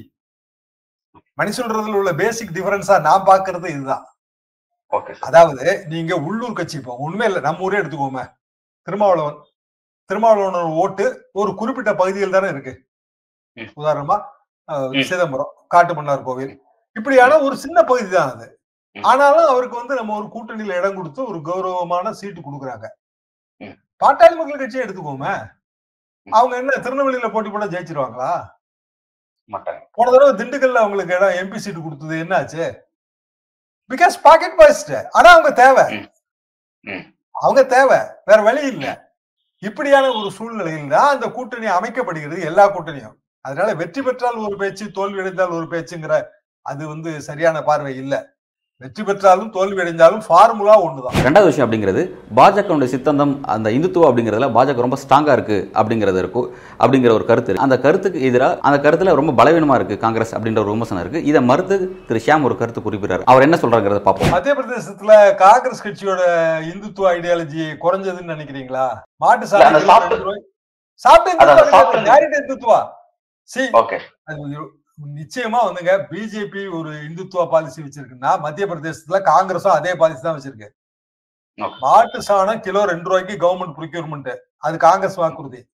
மணி 1.34 1.50
சொல்றதுல 1.56 1.98
உள்ள 2.00 2.12
பேசிக் 2.22 2.54
டிஃபரன்ஸா 2.54 2.96
நான் 3.00 3.26
பாக்குறது 3.26 3.68
இதுதான். 3.74 4.06
அதாவது 5.20 5.66
நீங்க 5.92 6.14
உள்ளூர் 6.28 6.58
கட்சி 6.60 6.76
இப்போ 6.80 6.94
உண்மை 7.06 7.26
இல்லை. 7.26 7.40
நம்ம 7.46 7.64
ஊரே 7.66 7.78
எடுத்துக்கோமே. 7.78 8.24
திருமாவளவன் 8.86 9.38
திருமாவளவனோட 10.10 10.68
ஓட்டு 10.82 11.06
ஒரு 11.32 11.50
குறிப்பிட்ட 11.54 11.94
பகுதியில் 11.94 12.36
தானே 12.36 12.48
இருக்கு. 12.48 12.74
உதாரணமா. 13.80 14.18
சிதம்பரம் 15.10 15.52
காட்டுமன்னார் 15.74 16.26
கோவில். 16.28 16.54
இப்படியான 16.96 17.38
ஒரு 17.46 17.56
சின்ன 17.64 17.78
பகுதி 17.90 18.08
தான் 18.16 18.30
அது. 18.34 18.46
ஆனாலும் 18.96 19.48
அவருக்கு 19.52 19.76
வந்து 19.80 19.94
நம்ம 19.98 20.14
ஒரு 20.20 20.26
கூட்டணியில 20.34 20.78
இடம் 20.80 20.98
கொடுத்து 20.98 21.20
ஒரு 21.30 21.38
கௌரவமான 21.48 22.12
சீட்டு 22.20 22.40
கொடுக்குறாங்க. 22.46 22.86
பாட்டாளி 24.02 24.34
மக்கள் 24.38 24.62
கட்சியை 24.62 24.82
எடுத்துக்கோமே. 24.86 25.34
அவங்க 26.28 26.54
என்ன 26.62 26.72
திருநெல்வேலியில 26.84 27.28
போட்டி 27.34 27.50
போட 27.50 27.66
ஜெயிச்சிருவாங்களா? 27.74 28.32
போன 29.96 30.10
தடவை 30.14 30.32
திண்டுக்கல்ல 30.40 30.82
அவங்களுக்கு 30.82 31.14
இடம் 31.18 31.38
எம்பி 31.40 31.58
சீட்டு 31.64 31.80
கொடுத்தது 31.84 32.16
என்னாச்சு? 32.24 32.64
பிகாஸ் 33.90 34.16
பாக்கெட் 34.26 34.58
பாய்ஸ்ட் 34.60 34.94
ஆனா 35.16 35.28
அவங்க 35.34 35.50
தேவை. 35.62 35.84
அவங்க 37.34 37.62
தேவை. 37.76 37.98
வேற 38.28 38.38
வழி 38.48 38.62
இல்ல. 38.72 38.86
இப்படியான 39.68 40.10
ஒரு 40.18 40.30
சூழ்நிலையில் 40.38 40.92
தான் 40.96 41.12
அந்த 41.14 41.26
கூட்டணி 41.36 41.68
அமைக்கப்படுகிறது 41.78 42.44
எல்லா 42.50 42.64
கூட்டணியும். 42.74 43.16
அதனால 43.40 43.74
வெற்றி 43.74 44.02
பெற்றால் 44.02 44.34
ஒரு 44.34 44.56
பேச்சு 44.56 44.90
தோல்வி 44.90 45.18
அடைந்தால் 45.18 45.48
ஒரு 45.48 45.66
பேச்சுங்கிற 45.70 46.22
அது 46.62 46.88
வந்து 46.88 47.20
சரியான 47.20 47.62
பார்வை 47.62 47.96
இல்ல. 47.96 48.36
வெற்றி 48.80 49.02
பெற்றாலும் 49.02 49.50
தோல்வி 49.50 49.80
அடைந்தாலும் 49.80 50.22
ஃபார்முலா 50.26 50.82
ஒண்ணுதான். 50.84 51.16
ரெண்டாவது 51.24 51.44
விஷயம் 51.44 51.72
அப்படிங்கிறது 51.72 52.14
பாஜகவுடைய 52.36 52.84
சித்தாந்தம் 52.84 53.44
அந்த 53.44 53.70
இந்துத்துவம் 53.70 54.10
அப்படிங்கிறதுல 54.10 54.48
பாஜக 54.48 54.74
ரொம்ப 54.74 54.98
ஸ்ட்ராங்கா 55.08 55.32
இருக்கு 55.32 55.70
அப்படிங்கிறது 55.74 56.18
இருக்கும் 56.18 56.54
அப்படிங்கிற 56.78 57.12
ஒரு 57.12 57.24
கருத்து. 57.24 57.58
அந்த 57.58 57.78
கருத்துக்கு 57.78 58.22
எதிராக 58.22 58.58
அந்த 58.60 58.90
கருத்துல 58.90 59.14
ரொம்ப 59.14 59.44
பலவீனமா 59.44 59.74
இருக்கு 59.74 59.98
காங்கிரஸ் 59.98 60.34
அப்படின்ற 60.34 60.58
ஒரு 60.58 60.70
விமர்சனம் 60.70 61.02
இருக்கு. 61.02 61.24
இதை 61.24 61.42
மறுத்து 61.42 62.04
திரு 62.06 62.20
ஷியாம் 62.26 62.42
ஒரு 62.42 62.56
கருத்து 62.56 62.80
குறிப்பிடுறாரு. 62.80 63.22
அவர் 63.24 63.42
என்ன 63.42 63.56
சொல்றாங்கிறத 63.56 63.98
பார்ப்போம். 63.98 64.28
மத்திய 64.28 64.54
பிரதேசத்துல 64.54 65.34
காங்கிரஸ் 65.34 65.86
கட்சியோட 65.86 66.20
இந்துத்துவ 66.70 67.08
ஐடியாலஜி 67.16 67.74
குறைஞ்சதுன்னு 67.82 68.32
நினைக்கிறீங்களா? 68.34 68.88
மாட்டு 69.16 69.46
சாப்பிட்டு 69.46 69.92
சாப்பிட்டு- 71.08 72.26
இந்துத்துவா 72.44 72.96
சாப்பிட்டு- 73.54 73.86
கிடையாது. 73.86 73.90
யார்கிட்ட 73.90 73.92
இந்துத்துவா 73.92 73.96
சி 73.96 73.96
ஓகே. 73.96 74.00
அது 74.24 74.48
ஒரு- 74.48 74.70
நிச்சயமா 75.14 75.56
வந்துங்க 75.56 76.04
பிஜேபி 76.10 76.78
ஒரு 76.78 76.90
இந்துத்துவ 76.90 77.50
பாலிசி 77.50 77.82
வச்சிருக்குன்னா 77.82 78.38
மத்திய 78.38 78.66
பிரதேசத்துல 78.66 79.08
காங்கிரஸும் 79.08 79.68
அதே 79.68 79.94
பாலிசி 79.94 80.20
தான் 80.20 80.40
வச்சிருக்கு. 80.40 80.68
Okay. 81.56 81.78
மாட்டு 81.80 82.22
சாணம் 82.22 82.60
கிலோ 82.60 82.84
ரெண்டு 82.84 83.08
ரூபாய்க்கு 83.10 83.34
கவர்மெண்ட் 83.34 83.72
ப்ரொக்யூர்மெண்ட் 83.72 84.36
அது 84.56 84.78
காங்கிரஸ் 84.78 85.14
வாக்குறுதி. 85.14 85.68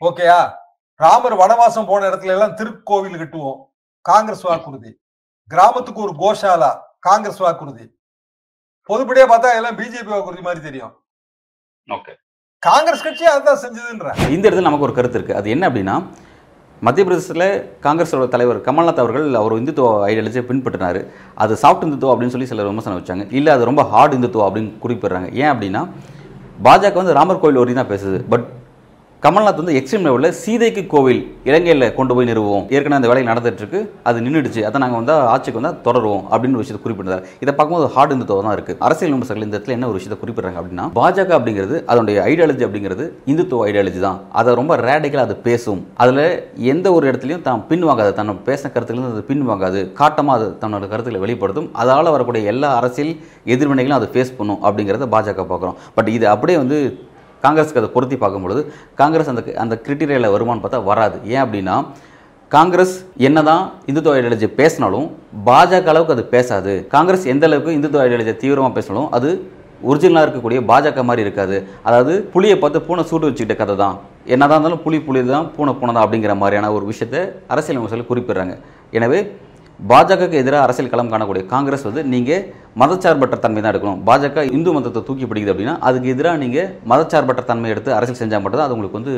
ஓகேயா? 0.00 0.54
ராமர் 0.94 1.36
வனவாசம் 1.36 1.86
போன 1.86 2.08
இடத்துல 2.08 2.26
எல்லாம் 2.26 2.56
திருக்கோவில் 2.56 3.18
கட்டுவோம். 3.18 3.64
காங்கிரஸ் 4.00 4.40
வாக்குறுதி. 4.40 5.00
கிராமத்துக்கு 5.48 6.00
ஒரு 6.00 6.12
கோஷாலா 6.12 6.80
காங்கிரஸ் 6.98 7.36
வாக்குறுதி. 7.36 7.98
பொதுப்படியா 8.88 9.26
பார்த்தா 9.28 9.54
எல்லாம் 9.54 9.78
பிஜேபி 9.78 10.04
வாக்குறுதி 10.04 10.42
மாதிரி 10.42 10.64
தெரியும். 10.64 11.04
ஓகே. 11.86 12.14
காங்கிரஸ் 12.58 13.02
கட்சி 13.02 13.24
அதுதான் 13.24 13.56
செஞ்சதுன்ற. 13.56 14.30
இந்த 14.30 14.50
இடத்துல 14.50 14.60
நமக்கு 14.60 14.84
ஒரு 14.84 14.94
கருத்து 14.94 15.18
இருக்குது 15.18 15.34
அது 15.34 15.50
என்ன 15.50 15.68
அப்படின்னா 15.68 16.08
மத்திய 16.84 17.02
பிரதேசத்தில் 17.08 17.48
காங்கிரஸோட 17.84 18.24
தலைவர் 18.34 18.64
கமல்நாத் 18.66 19.02
அவர்கள் 19.02 19.26
அவர் 19.40 19.54
இந்துத்துவ 19.58 19.90
ஐடியாலஜியை 20.08 20.42
பின்பற்றினார். 20.48 21.00
அது 21.42 21.52
சாஃப்ட் 21.62 21.84
இந்துத்துவம் 21.86 22.12
அப்படின்னு 22.14 22.34
சொல்லி 22.34 22.50
சிலர் 22.50 22.70
விமர்சனம் 22.70 22.98
வச்சாங்க. 23.00 23.24
இல்லை 23.38 23.50
அது 23.54 23.68
ரொம்ப 23.70 23.82
ஹார்ட் 23.92 24.16
இந்துத்துவம் 24.16 24.48
அப்படின்னு 24.48 24.72
குறிப்பிடுறாங்க. 24.84 25.28
ஏன் 25.42 25.52
அப்படின்னா 25.52 25.82
பாஜக 26.66 27.00
வந்து 27.00 27.16
ராமர் 27.18 27.42
கோயில் 27.44 27.60
வரையும் 27.62 27.80
தான் 27.82 27.92
பேசுது. 27.94 28.18
பட் 28.32 28.46
கமல்நாத் 29.24 29.60
வந்து 29.60 29.74
எக்ஸ்ட்ரீம் 29.78 30.06
லெவலில் 30.06 30.34
சீதைக்கு 30.40 30.82
கோவில் 30.92 31.20
இலங்கையில் 31.48 31.84
கொண்டு 31.98 32.12
போய் 32.16 32.26
நிறுவோம் 32.30 32.64
ஏற்கனவே 32.74 32.96
அந்த 32.98 33.08
வேலை 33.10 33.20
நடந்துட்டு 33.28 33.62
இருக்கு 33.62 33.78
அது 34.08 34.24
நின்றுடுச்சு 34.24 34.62
அதை 34.68 34.80
நாங்கள் 34.82 35.00
வந்து 35.00 35.14
ஆட்சிக்கு 35.34 35.58
வந்தால் 35.58 35.78
தொடருவோம் 35.86 36.24
அப்படின்னு 36.30 36.56
ஒரு 36.58 36.64
விஷயத்தை 36.64 36.80
குறிப்பிட்டார் 36.86 37.22
இதை 37.42 37.52
பார்க்கும்போது 37.52 37.86
ஹார்ட் 37.94 38.12
இந்துத்துவம் 38.14 38.48
தான் 38.48 38.56
இருக்குது 38.56 38.78
அரசியல் 38.86 39.14
விமர்சகர்கள் 39.14 39.46
இந்த 39.46 39.56
இடத்துல 39.58 39.76
என்ன 39.76 39.88
ஒரு 39.92 39.98
விஷயத்தை 39.98 40.18
குறிப்பிடுறாங்க 40.24 40.58
அப்படின்னா 40.62 40.88
பாஜக 40.98 41.32
அப்படிங்கிறது 41.38 41.78
அதனுடைய 41.90 42.16
ஐடியாலஜி 42.32 42.66
அப்படிங்கிறது 42.66 43.06
இந்துத்துவ 43.32 43.64
ஐடியாலஜி 43.70 44.02
தான். 44.06 44.18
அதை 44.42 44.56
ரொம்ப 44.60 44.76
ரேடிக்கலாக 44.88 45.28
அது 45.30 45.38
பேசும். 45.48 45.80
அதில் 46.04 46.22
எந்த 46.74 46.86
ஒரு 46.98 47.04
இடத்துலையும் 47.12 47.46
தான் 47.48 47.64
பின்வாங்காது. 47.72 48.12
தன்னை 48.20 48.36
பேசின 48.50 48.72
கருத்துலேருந்து 48.76 49.14
அது 49.16 49.24
பின்வாங்காது. 49.32 49.82
காட்டமாக 50.02 50.38
அது 50.40 50.50
தன்னோட 50.64 50.84
கருத்துக்களை 50.92 51.24
வெளிப்படுத்தும். 51.24 51.70
அதால் 51.84 52.14
வரக்கூடிய 52.18 52.52
எல்லா 52.54 52.72
அரசியல் 52.82 53.14
எதிர்வினைகளும் 53.54 53.98
அதை 54.00 54.10
ஃபேஸ் 54.14 54.36
பண்ணும் 54.42 54.62
அப்படிங்கிறத 54.66 55.10
பாஜக 55.16 55.48
பார்க்குறோம். 55.54 55.78
பட் 55.98 56.12
இது 56.18 56.28
அப்படியே 56.36 56.58
வந்து 56.64 56.78
காங்கிரஸுக்கு 57.44 57.82
அதை 57.82 57.90
பொருத்தி 57.94 58.16
பார்க்கும்பொழுது 58.22 58.60
காங்கிரஸ் 59.00 59.30
அந்த 59.32 59.42
அந்த 59.64 59.74
கிரிட்டீரியாவில் 59.86 60.34
வருமானு 60.34 60.62
பார்த்தா 60.64 60.82
வராது. 60.90 61.16
ஏன் 61.34 61.42
அப்படின்னா 61.44 61.76
காங்கிரஸ் 62.50 62.94
என்னதான் 63.28 63.62
இந்துத்துவ 63.88 64.14
ஐடியாலஜி 64.18 64.48
பேசினாலும் 64.60 65.06
பாஜக 65.48 65.88
அளவுக்கு 65.92 66.14
அது 66.16 66.24
பேசாது. 66.34 66.72
காங்கிரஸ் 66.94 67.24
எந்த 67.32 67.44
அளவுக்கு 67.48 67.76
இந்துத்துவ 67.78 68.02
ஐடியாலஜி 68.06 68.34
தீவிரமாக 68.42 68.72
பேசினாலும் 68.76 69.08
அது 69.18 69.30
ஒரிஜினலாக 69.90 70.24
இருக்கக்கூடிய 70.24 70.58
பாஜக 70.70 71.02
மாதிரி 71.08 71.24
இருக்காது. 71.26 71.56
அதாவது 71.88 72.12
புளியை 72.34 72.56
பார்த்து 72.60 72.84
பூனை 72.86 73.02
சூடு 73.10 73.28
வச்சுக்கிட்ட 73.28 73.56
கதை 73.62 73.74
தான். 73.82 73.96
என்னதான் 74.34 74.56
இருந்தாலும் 74.58 74.82
புலி 74.84 74.98
புளி 75.06 75.22
தான் 75.32 75.48
பூனை 75.56 75.72
பூனை 75.80 75.92
தான் 75.96 76.04
அப்படிங்கிற 76.04 76.34
மாதிரியான 76.42 76.70
ஒரு 76.76 76.84
விஷயத்தை 76.92 77.20
அரசியல் 77.54 77.78
விமர்சகர்கள் 77.78 78.10
குறிப்பிடுறாங்க. 78.12 78.54
எனவே 78.98 79.18
பாஜகவுக்கு 79.80 80.40
எதிராக 80.40 80.64
அரசியல் 80.64 80.90
களம் 80.90 81.10
காணக்கூடிய 81.12 81.42
காங்கிரஸ் 81.52 81.86
வந்து 81.86 82.02
நீங்கள் 82.12 82.42
மதச்சார்பற்ற 82.80 83.36
தன்மை 83.44 83.60
தான் 83.60 83.72
எடுக்கணும். 83.72 84.02
பாஜக 84.08 84.44
இந்து 84.56 84.70
மதத்தை 84.74 85.00
தூக்கி 85.08 85.26
பிடிக்குது 85.30 85.52
அப்படின்னா 85.54 85.74
அதுக்கு 85.88 86.12
எதிராக 86.14 86.38
நீங்கள் 86.42 86.68
மதச்சார்பற்ற 86.90 87.42
தன்மை 87.50 87.70
எடுத்து 87.74 87.90
அரசியல் 87.96 88.20
செஞ்சால் 88.20 88.42
மட்டும்தான் 88.44 88.68
அது 88.68 88.76
உங்களுக்கு 88.76 88.98
வந்து 89.00 89.14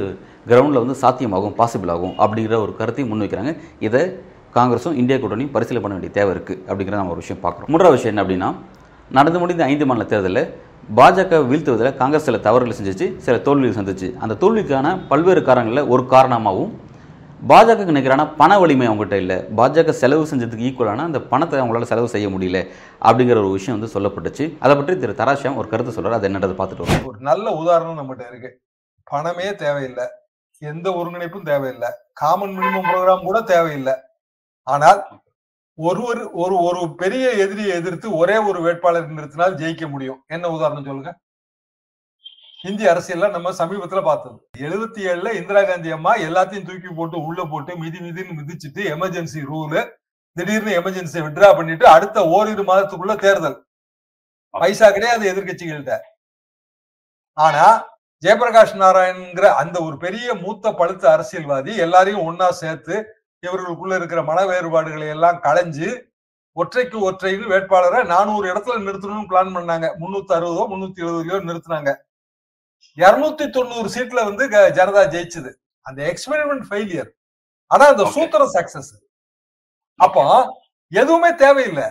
கிரவுண்டில் 0.50 0.82
வந்து 0.84 0.96
சாத்தியமாகும் 1.02 1.54
பாசிபிள் 1.60 1.92
ஆகும் 1.94 2.14
அப்படிங்கிற 2.25 2.56
ஒரு 2.64 2.72
கருத்தையும் 2.80 3.10
முன்வைக்கிறாங்க 3.12 3.52
இதை 3.88 4.02
காங்கிரஸும் 4.56 4.96
இந்தியா 5.02 5.18
கூட்டணியும் 5.22 5.52
பரிசீலனை 5.56 5.82
பண்ண 5.84 5.96
வேண்டிய 5.96 6.12
தேவை 6.18 6.30
இருக்குது 6.36 6.60
அப்படிங்கிற 6.68 6.96
நம்ம 7.00 7.14
ஒரு 7.16 7.22
விஷயம் 7.25 7.42
பார்க்குறோம். 7.44 7.70
மூன்றாவது 7.72 7.98
விஷயம் 7.98 8.12
என்ன 8.14 8.25
அப்படின்னா 8.25 8.48
நடந்து 9.10 9.38
முடிந்த 9.42 9.64
ஐந்து 9.72 9.86
மாநில 9.88 10.06
தேர்தலில் 10.12 10.42
பாஜக 10.98 11.38
வீழ்த்துவதில் 11.50 11.96
காங்கிரஸ் 12.00 12.26
சில 12.28 12.38
தவறுகளை 12.46 12.75
செஞ்சிச்சு 12.78 13.06
சில 13.26 13.36
தோல்விகள் 13.46 13.78
சந்திச்சு. 13.78 14.08
அந்த 14.25 14.34
தோல்விக்கான 14.42 14.96
பல்வேறு 15.12 15.40
காரணங்களில் 15.48 15.88
ஒரு 15.94 16.02
காரணமாகவும் 16.14 16.72
பாஜகக்கு 17.50 17.97
நிகரான 17.97 18.28
பண 18.37 18.59
வலிமை 18.59 18.88
அவங்ககிட்ட 18.88 19.12
இல்லை. 19.12 19.37
பாஜக 19.37 19.90
செலவு 19.90 20.25
செஞ்சதுக்கு 20.31 20.66
ஈக்குவலான 20.69 20.97
அந்த 20.97 21.21
பணத்தை 21.21 21.61
அவங்களால 21.61 21.83
செலவு 21.83 22.09
செய்ய 22.09 22.28
முடியல 22.28 22.69
அப்படிங்கிற 23.00 23.37
ஒரு 23.37 23.50
விஷயம் 23.50 23.78
வந்து 23.78 23.93
சொல்லப்பட்டுச்சு. 23.97 24.57
அதை 24.59 24.76
பற்றி 24.76 24.99
திரு 24.99 25.12
தராசியாம் 25.12 25.55
ஒரு 25.55 25.69
கருத்து 25.69 25.97
சொல்றாரு. 25.97 26.19
அது 26.19 26.28
என்னன்றது 26.28 26.57
பார்த்துட்டு 26.61 26.85
வரோம். 26.85 27.05
ஒரு 27.05 27.19
நல்ல 27.21 27.50
உதாரணம் 27.50 27.99
நம்மகிட்ட 27.99 28.28
இருக்கு. 28.28 28.61
பணமே 29.05 29.55
தேவையில்லை. 29.55 30.07
எந்த 30.59 30.90
ஒருங்கிணைப்பும் 30.90 31.45
தேவையில்லை. 31.45 31.88
காமன் 32.12 32.59
மினிமம் 32.59 32.88
ப்ரோக்ராம் 32.90 33.25
கூட 33.25 33.40
தேவையில்லை. 33.40 33.95
ஆனால் 34.62 35.07
ஒரு 35.75 36.31
ஒரு 36.33 36.57
ஒரு 36.62 36.95
பெரிய 36.97 37.31
எதிரியை 37.31 37.71
எதிர்த்து 37.71 38.16
ஒரே 38.16 38.37
ஒரு 38.38 38.62
வேட்பாளர் 38.62 39.14
நிறுத்தினால் 39.14 39.59
ஜெயிக்க 39.62 39.90
முடியும். 39.90 40.23
என்ன 40.26 40.50
உதாரணம் 40.50 40.85
சொல்லுங்க? 40.85 41.19
இந்திய 42.64 42.92
அரசியல்ல 42.92 43.26
நம்ம 43.30 43.48
சமீபத்துல 43.58 44.00
பார்த்தது. 44.02 44.36
எழுபத்தி 44.66 45.00
ஏழுல 45.10 45.32
இந்திரா 45.38 45.62
காந்தி 45.62 45.90
அம்மா 45.96 46.12
எல்லாத்தையும் 46.26 46.66
தூக்கி 46.68 46.90
போட்டு 46.98 47.16
உள்ள 47.26 47.40
போட்டு 47.50 47.72
மிதி 47.82 47.98
மிதின்னு 48.04 48.36
மிதிச்சுட்டு 48.38 48.82
எமர்ஜென்சி 48.94 49.40
ரூல் 49.50 49.76
திடீர்னு 50.36 50.72
எமர்ஜென்சி 50.80 51.18
விட்ரா 51.26 51.48
பண்ணிட்டு 51.58 51.86
அடுத்த 51.88 52.25
ஓரிரு 52.36 52.62
மாதத்துக்குள்ள 52.70 53.14
தேர்தல். 53.25 53.58
பைசா 54.50 54.90
கிடையாது 54.90 55.25
எதிர்கட்சிகள்கிட்ட 55.32 55.96
ஆனா 57.36 57.66
ஜெயபிரகாஷ் 58.22 58.75
நாராயண்ங்கிற 58.82 59.46
அந்த 59.62 59.76
ஒரு 59.86 59.96
பெரிய 60.04 60.34
மூத்த 60.34 60.72
பழுத்த 60.72 61.04
அரசியல்வாதி 61.12 61.72
எல்லாரையும் 61.76 62.26
ஒன்னா 62.28 62.48
சேர்த்து 62.62 62.94
இவர்களுக்குள்ள 63.42 63.94
இருக்கிற 63.96 64.20
மன 64.22 64.38
வேறுபாடுகளை 64.44 65.08
எல்லாம் 65.16 65.40
களைஞ்சு 65.46 65.88
ஒற்றைக்கு 66.56 66.98
ஒற்றைன்னு 67.10 67.52
வேட்பாளரை 67.52 68.00
நானூறு 68.12 68.44
இடத்துல 68.52 68.76
நிறுத்தணும்னு 68.86 69.30
பிளான் 69.30 69.56
பண்ணாங்க. 69.56 69.86
முன்னூத்தி 70.02 70.32
அறுபதோ 70.38 70.62
முன்னூத்தி 70.72 71.00
எழுபதுலயோ 71.04 71.38
நிறுத்தினாங்க. 71.48 71.90
இருநூத்தி 73.05 73.47
தொண்ணூறு 73.57 73.88
சீட்ல 73.97 74.21
வந்து 74.28 74.47
ஜனதா 74.78 75.02
ஜெயிச்சது. 75.14 75.52
அந்த 75.87 76.00
எக்ஸ்பெரிமெண்ட் 76.12 76.64
ஃபெயிலியர் 76.71 77.11
ஆனா 77.71 77.85
அந்த. 77.93 78.05
சூத்திரம் 78.16 78.55
சக்சஸ் 78.57 78.93
அப்போ 80.07 80.25
எதுவுமே 81.02 81.31
தேவையில்லை. 81.45 81.87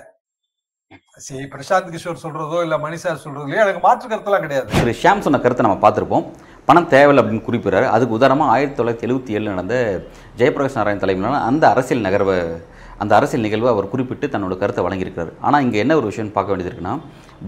சரி 1.25 1.45
பிரசாந்த் 1.53 1.93
கிஷோர் 1.93 2.23
சொல்றதோ 2.23 2.57
இல்ல 2.65 2.75
மணிஷா 2.83 3.11
சொல்றதோ 3.23 3.45
எனக்கு 3.63 3.81
மாற்று 3.85 4.09
கருத்தெல்லாம் 4.09 4.43
கிடையாது. 4.45 4.67
திரு 4.79 4.91
ஷியாம் 5.01 5.23
சொன்ன 5.25 5.39
கருத்தை 5.45 5.63
நம்ம 5.65 5.79
பார்த்துருப்போம். 5.85 6.25
பணம் 6.67 6.89
தேவையில்லை 6.93 7.21
அப்படின்னு 7.23 7.45
குறிப்பிடுறாரு. 7.47 7.87
அதுக்கு 7.95 8.17
உதாரணமாக 8.17 8.53
ஆயிரத்தி 8.55 8.77
தொள்ளாயிரத்தி 8.79 9.07
எழுபத்தி 9.07 9.35
ஏழில் 9.35 9.53
நடந்த 9.53 9.75
ஜெயபிரகாஷ் 10.39 10.77
நாராயண் 10.79 11.03
தலைமையிலான 11.03 11.41
அந்த 11.49 11.63
அரசியல் 11.73 12.05
நகர்வை 12.07 12.37
அந்த 13.03 13.11
அரசியல் 13.17 13.45
நிகழ்வை 13.45 13.69
அவர் 13.73 13.91
குறிப்பிட்டு 13.93 14.25
தன்னோட 14.33 14.55
கருத்தை 14.61 14.83
வழங்கியிருக்கிறார். 14.85 15.31
ஆனால் 15.45 15.63
இங்கே 15.65 15.79
என்ன 15.83 15.95
ஒரு 16.01 16.07
விஷயம் 16.11 16.35
பார்க்க 16.37 16.53
வேண்டியது 16.53 16.71
இருக்குன்னா 16.71 16.93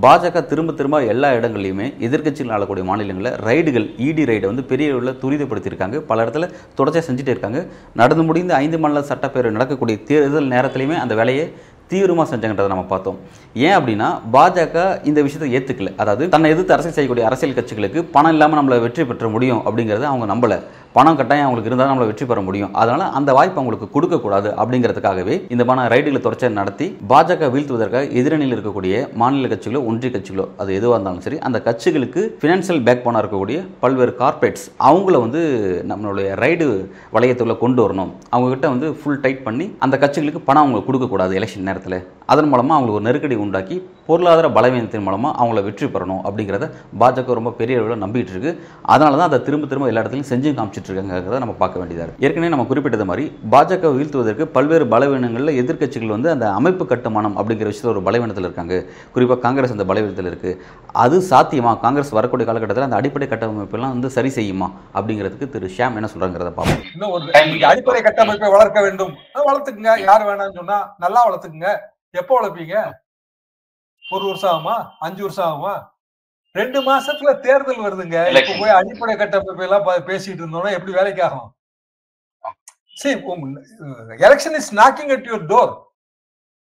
பாஜக 0.04 0.42
திரும்ப 0.52 0.72
திரும்ப 0.80 0.98
எல்லா 1.14 1.30
இடங்கள்லையுமே 1.38 1.88
எதிர்க்கட்சிகள் 2.08 2.54
ஆளக்கூடிய 2.56 2.86
மாநிலங்களில் 2.90 3.38
ரைடுகள் 3.48 3.88
இடி 4.08 4.24
ரைடை 4.32 4.48
வந்து 4.52 4.66
பெரிய 4.72 4.94
அளவில் 4.94 5.20
துரிதப்படுத்தியிருக்காங்க. 5.24 6.00
பல 6.12 6.26
இடத்துல 6.26 6.50
தொடர்ச்சியாக 6.80 7.06
செஞ்சுட்டே 7.10 7.34
இருக்காங்க. 7.36 7.62
நடந்து 8.02 8.26
முடிந்த 8.30 8.54
ஐந்து 8.64 8.80
மாநில 8.84 9.04
சட்டப்பேரவை 9.14 9.56
நடக்கக்கூடிய 9.58 9.98
தேர்தல் 10.12 10.54
நேரத்திலையுமே 10.56 10.98
அந்த 11.06 11.16
வேலையை 11.22 11.46
தீவிரமாக 11.92 12.28
செஞ்சாங்கன்றதை 12.32 12.70
நம்ம 12.72 12.86
பார்த்தோம். 12.92 13.18
ஏன் 13.66 13.76
அப்படின்னா 13.78 14.08
பாஜக 14.34 14.78
இந்த 15.10 15.20
விஷயத்தை 15.26 15.50
ஏற்றுக்கல 15.58 15.92
அதாவது 16.04 16.24
தன்னை 16.34 16.48
எதிர்த்து 16.54 16.74
அரசியல் 16.76 16.96
செய்யக்கூடிய 16.98 17.26
அரசியல் 17.28 17.56
கட்சிகளுக்கு 17.60 18.00
பணம் 18.16 18.34
இல்லாமல் 18.36 18.60
நம்மளை 18.60 18.80
வெற்றி 18.86 19.04
பெற்ற 19.12 19.28
முடியும் 19.36 19.62
அப்படிங்கிறத 19.68 20.08
அவங்க 20.12 20.28
நம்பலை. 20.34 20.58
பணம் 20.98 21.18
கட்டாயம் 21.20 21.46
அவங்களுக்கு 21.46 21.70
இருந்தால் 21.70 21.90
நம்மளை 21.90 22.06
வெற்றி 22.10 22.26
பெற 22.30 22.40
முடியும். 22.46 22.70
அதனால 22.82 23.08
அந்த 23.18 23.30
வாய்ப்பு 23.38 23.60
அவங்களுக்கு 23.60 23.88
கொடுக்கக்கூடாது 23.96 24.50
அப்படிங்கிறதுக்காகவே 24.62 25.36
இந்த 25.54 25.64
மாதிரி 25.70 25.92
ரைடுகளை 25.94 26.20
தொடர்ச்சியாக 26.24 26.56
நடத்தி 26.60 26.86
பாஜக 27.12 27.50
வீழ்த்துவதற்காக 27.54 28.10
எதிரணியில் 28.20 28.56
இருக்கக்கூடிய 28.56 28.94
மாநில 29.22 29.50
கட்சிகளோ 29.52 29.82
ஒன்றிய 29.90 30.12
கட்சிகளோ 30.16 30.46
அது 30.62 30.70
எதுவாக 30.80 30.96
இருந்தாலும் 30.98 31.24
சரி 31.26 31.40
அந்த 31.50 31.60
கட்சிகளுக்கு 31.68 32.22
ஃபினான்ஷியல் 32.40 32.82
பேக் 32.88 33.04
போனாக 33.06 33.22
இருக்கக்கூடிய 33.24 33.60
பல்வேறு 33.84 34.14
கார்பரேட்ஸ் 34.22 34.66
அவங்கள 34.90 35.20
வந்து 35.26 35.42
நம்மளுடைய 35.92 36.30
ரைடு 36.44 36.68
வளையத்துக்குள்ள 37.18 37.58
கொண்டு 37.64 37.82
வரணும். 37.86 38.14
அவங்க 38.34 38.50
கிட்ட 38.54 38.68
வந்து 38.76 38.90
ஃபுல் 39.02 39.22
டைட் 39.26 39.46
பண்ணி 39.50 39.68
அந்த 39.88 39.96
கட்சிகளுக்கு 40.06 40.42
பணம் 40.50 40.64
அவங்களுக்கு 40.64 40.90
கொடுக்கக்கூடாது 40.90 41.38
எலெக்ஷன் 41.42 41.70
நேரத்தில். 41.72 41.98
அதன் 42.34 42.50
மூலமாக 42.54 42.76
அவங்களுக்கு 42.78 43.00
ஒரு 43.02 43.08
நெருக்கடி 43.10 43.36
உண்டாக்கி 43.44 43.76
பொருளாதார 44.08 44.48
பலவீனத்தின் 44.58 45.06
மூலமாக 45.06 45.36
அவங்கள 45.42 45.60
வெற்றி 45.68 45.86
பெறணும் 45.94 46.24
அப்படிங்கிறத 46.28 46.66
பாஜக 47.02 47.38
ரொம்ப 47.40 47.54
பெரிய 47.62 47.78
அளவில் 47.80 48.04
நம்பிட்டு 48.06 48.34
இருக்கு. 48.36 48.52
அதனால 48.94 49.16
தான் 49.20 49.30
அதை 49.30 49.40
திரும்ப 49.48 49.68
திரும்ப 49.72 49.92
எல்லா 49.92 50.02
இடத்துலையும் 50.04 50.32
செஞ்சு 50.34 50.50
காமிச்சிட்டு 50.58 50.86
இருக்காங்கிறத 50.88 51.40
நம்ம 51.44 51.56
பார்க்க 51.62 51.80
வேண்டியதாக 51.80 52.08
இருக்கு. 52.08 52.26
ஏற்கனவே 52.26 52.52
நம்ம 52.54 52.66
குறிப்பிட்டது 52.72 53.06
மாதிரி 53.10 53.26
பாஜக 53.54 53.92
வீழ்த்துவதற்கு 53.98 54.46
பல்வேறு 54.56 54.86
பலவீனங்களில் 54.94 55.58
எதிர்க்கட்சிகள் 55.62 56.16
வந்து 56.16 56.30
அந்த 56.36 56.46
அமைப்பு 56.60 56.86
கட்டுமானம் 56.92 57.38
அப்படிங்கிற 57.38 57.70
விஷயத்தில் 57.72 57.94
ஒரு 57.94 58.04
பலவீனத்தில் 58.08 58.48
இருக்காங்க. 58.48 58.76
குறிப்பாக 59.16 59.40
காங்கிரஸ் 59.46 59.76
அந்த 59.78 59.86
பலவீனத்தில் 59.92 60.30
இருக்கு. 60.32 60.52
அது 61.06 61.20
சாத்தியமா? 61.32 61.74
காங்கிரஸ் 61.86 62.16
வரக்கூடிய 62.20 62.48
காலகட்டத்தில் 62.52 62.88
அந்த 62.88 63.00
அடிப்படை 63.02 63.28
கட்டமைப்பெல்லாம் 63.28 63.96
வந்து 63.96 64.10
சரி 64.18 64.32
செய்யுமா? 64.38 64.70
அப்படிங்கிறதுக்கு 64.94 65.50
திரு 65.50 65.70
ஷியாம் 65.78 65.98
என்ன 66.00 66.10
சொல்றாங்கிறத 66.14 66.52
பார்ப்போம். 66.60 66.84
இன்னும் 66.94 67.12
ஒரு 67.12 67.66
அடிப்படை 67.72 68.02
கட்டமைப்பை 68.02 68.50
வளர்க்க 68.56 68.82
வேண்டும். 68.82 69.14
வளர்த்துக்குங்க. 69.50 69.94
யார் 70.10 70.26
வேணாம்னு 70.28 70.60
சொன்னா 70.62 70.80
நல்லா 70.98 71.22
வளர்த்துக்குங்க. 71.28 71.72
எப்போ 72.22 72.34
வளர்ப்பீங்க? 72.40 72.76
ஒரு 74.16 74.26
வருஷம் 74.26 74.52
ஆகுமா? 74.56 74.76
அஞ்சு 75.00 75.22
வருஷம் 75.22 75.48
ஆகுமா? 75.52 75.74
ரெண்டு 76.60 76.80
மாசத்துல 76.90 77.32
தேர்தல் 77.46 77.84
வருதுங்க. 77.86 78.18
இப்ப. 78.28 78.58
போய் 78.62 78.78
அடிப்படை 78.80 79.14
கட்டமைப்பை 79.22 79.66
எல்லாம் 79.68 79.88
பேசிட்டு 80.10 80.42
இருந்தோம்னா 80.44 80.72
எப்படி 80.78 80.94
வேலைக்கு 81.00 81.24
ஆகும்? 81.28 81.50
சரி 83.02 83.16
election 84.26 84.58
is 84.60 84.72
knocking 84.82 85.12
at 85.16 85.28
your 85.32 85.48
door 85.54 85.74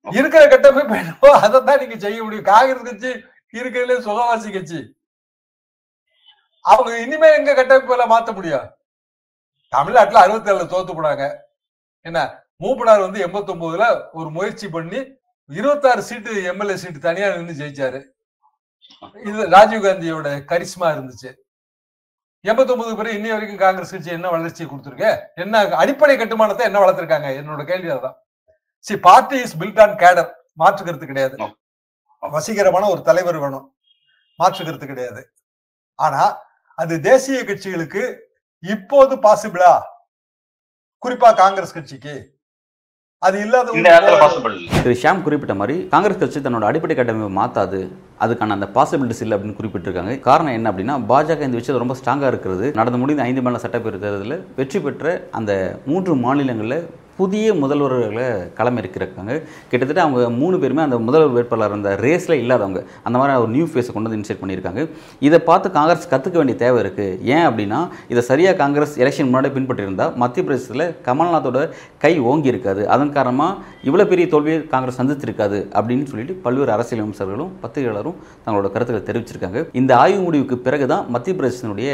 இருக்கிற 0.06 0.42
கட்டமைப்பு 0.52 0.94
என்னவோ 1.02 1.30
அதை 1.44 1.58
தான் 1.68 1.80
நீங்க 1.82 1.96
செய்ய 2.04 2.18
முடியும். 2.24 2.48
காங்கிரஸ் 2.52 2.88
கட்சி 2.88 3.10
இருக்கிறதுல 3.58 3.96
சுகவாசி 4.06 4.48
கட்சி. 4.56 4.80
அவங்க 6.64 6.90
இனிமே 7.04 7.28
எங்க 7.38 7.50
கட்டமைப்பு 7.58 7.94
எல்லாம் 7.94 8.12
மாத்த 8.12 8.34
முடியும்? 8.38 8.66
தமிழ்நாட்டுல 9.72 10.22
அறுபத்தி 10.24 10.50
ஏழுல 10.52 10.66
தோத்து 10.74 10.92
போனாங்க. 10.98 11.24
என்ன? 12.06 12.20
மூப்பனார் 12.62 13.04
வந்து 13.06 13.24
எண்பத்தி 13.26 13.52
ஒன்பதுல 13.54 13.86
ஒரு 14.18 14.28
முயற்சி 14.36 14.68
பண்ணி 14.76 15.00
இருபத்தாறு 15.50 16.02
சீட்டு 16.08 16.30
எம்எல்ஏ 16.52 16.76
சீட்டு 16.82 17.00
தனியா 17.08 17.26
நின்று 17.34 17.58
ஜெயிச்சாரு. 17.60 18.00
இது 19.24 19.50
ராஜீவ் 19.50 19.84
காந்தியோட 19.84 20.28
கரிஸ்மா 20.50 20.80
இருந்துச்சு. 20.80 21.34
எண்பத்தி 22.42 22.70
ஒன்பது 22.70 22.96
பிறகு 22.96 23.18
இன்னி 23.18 23.30
வரைக்கும் 23.30 23.58
காங்கிரஸ் 23.58 23.90
கட்சி 23.90 24.10
என்ன 24.10 24.28
வளர்ச்சி 24.28 24.64
கொடுத்துருக்கு? 24.64 25.26
என்ன 25.34 25.58
அடிப்படை 25.58 26.16
கட்டுமானத்தை 26.16 26.66
என்ன 26.66 26.78
வளர்த்திருக்காங்க? 26.78 27.28
என்னோட 27.40 27.64
கேள்வி 27.64 27.88
அதுதான். 27.88 28.16
See 28.78 28.98
party 28.98 29.38
is 29.38 29.56
built 29.56 29.80
on 29.80 29.96
cadre. 29.96 30.32
மாற்றுக்கிறது 30.58 31.06
கிடையாது. 31.06 31.36
வசீகரமான 32.20 32.90
ஒரு 32.90 33.02
தலைவர் 33.02 33.38
வேணும். 33.38 33.76
மாற்றுக்கிறது 34.38 34.86
கிடையாது. 34.86 35.32
ஆனா 35.94 36.42
அது 36.74 37.00
தேசிய 37.00 37.42
கட்சிகளுக்கு 37.42 38.18
இப்போது 38.58 39.16
பாசிபிளா 39.16 39.82
குறிப்பா 41.06 41.36
காங்கிரஸ் 41.36 41.72
கட்சிக்கு. 41.72 42.37
அது 43.26 43.36
இல்லாத 43.44 43.72
இந்த 43.76 43.88
நேரத்துல 43.92 44.18
பாசிபிள் 44.22 44.52
திரு 44.82 44.92
ஷியாம் 45.00 45.22
குறிப்பிட்ட 45.22 45.54
மாதிரி 45.60 45.74
காங்கிரஸ் 45.92 46.18
கட்சி 46.18 46.40
தன்னோட 46.40 46.66
அடிப்படை 46.68 46.94
கட்டமைப்பை 46.96 47.30
மாத்தாது. 47.38 47.80
அதுக்கான 48.24 48.54
அந்த 48.56 48.66
பாசிபிலிட்டிஸ் 48.76 49.22
இல்லை 49.24 49.34
அப்படின்னு 49.38 49.56
குறிப்பிட்டிருக்காங்க. 49.60 50.12
காரணம் 50.26 50.56
என்ன 50.58 50.70
அப்படின்னா 50.72 50.94
பாஜக 51.10 51.46
இந்த 51.46 51.58
விஷயத்தில் 51.60 51.82
ரொம்ப 51.84 51.96
ஸ்ட்ராங்காக 52.00 52.30
இருக்கிறது. 52.32 52.66
நடந்து 52.78 53.00
முடிந்த 53.02 53.22
ஐந்து 53.28 53.42
மாநில 53.42 53.62
சட்டப்பேரவை 53.64 54.00
தேர்தலில் 54.04 54.44
வெற்றி 54.58 54.80
பெற்ற 54.80 55.16
அந்த 55.38 55.52
மூன்று 55.90 56.14
மாநிலங்களில் 56.24 56.86
புதிய 57.18 57.54
முதல்வர்களை 57.62 58.26
களமிறக்கிருக்காங்க 58.58 59.34
கிட்டத்தட்ட 59.70 60.00
அவங்க 60.04 60.24
மூணு 60.40 60.56
பேருமே 60.62 60.82
அந்த 60.86 60.98
முதல்வர் 61.06 61.34
வேட்பாளர் 61.36 61.76
அந்த 61.78 61.90
ரேஸில் 62.04 62.36
இல்லாதவங்க. 62.42 62.80
அந்த 63.06 63.16
மாதிரி 63.20 63.40
ஒரு 63.44 63.52
நியூ 63.56 63.66
ஃபேஸை 63.70 63.92
கொண்டு 63.94 64.08
வந்து 64.08 64.20
இன்சைட் 64.20 64.40
பண்ணியிருக்காங்க. 64.42 64.82
இதை 65.26 65.40
பார்த்து 65.48 65.74
காங்கிரஸ் 65.78 66.10
கற்றுக்க 66.12 66.36
வேண்டிய 66.40 66.58
தேவை 66.64 66.78
இருக்குது 66.84 67.16
ஏன் 67.34 67.46
அப்படின்னா 67.48 67.80
இதை 68.12 68.24
சரியாக 68.30 68.56
காங்கிரஸ் 68.62 68.94
எலெக்ஷன் 69.02 69.30
முன்னாடி 69.30 69.50
பின்பற்றியிருந்தால் 69.56 70.14
மத்திய 70.24 70.44
பிரதேசத்தில் 70.48 70.86
கமல்நாத்தோட 71.08 71.60
கை 72.04 72.12
ஓங்கி 72.32 72.52
இருக்காது. 72.52 72.82
அதன் 72.96 73.14
காரணமாக 73.18 73.56
இவ்வளோ 73.88 74.06
பெரிய 74.12 74.26
தோல்வியை 74.34 74.58
காங்கிரஸ் 74.74 75.00
சந்தித்திருக்காது 75.00 75.60
அப்படின்னு 75.78 76.10
சொல்லிட்டு 76.12 76.36
பல்வேறு 76.46 76.74
அரசியல் 76.76 77.04
விமர்சகர்களும் 77.04 77.52
பத்திரிகையாளரும் 77.64 78.18
தங்களோட 78.46 78.68
கருத்துக்களை 78.74 79.04
தெரிவிச்சிருக்காங்க. 79.10 79.60
இந்த 79.82 79.92
ஆய்வு 80.02 80.20
முடிவுக்கு 80.26 80.58
பிறகு 80.66 80.86
தான் 80.94 81.06
மத்திய 81.16 81.34
பிரதேசத்தினுடைய 81.38 81.90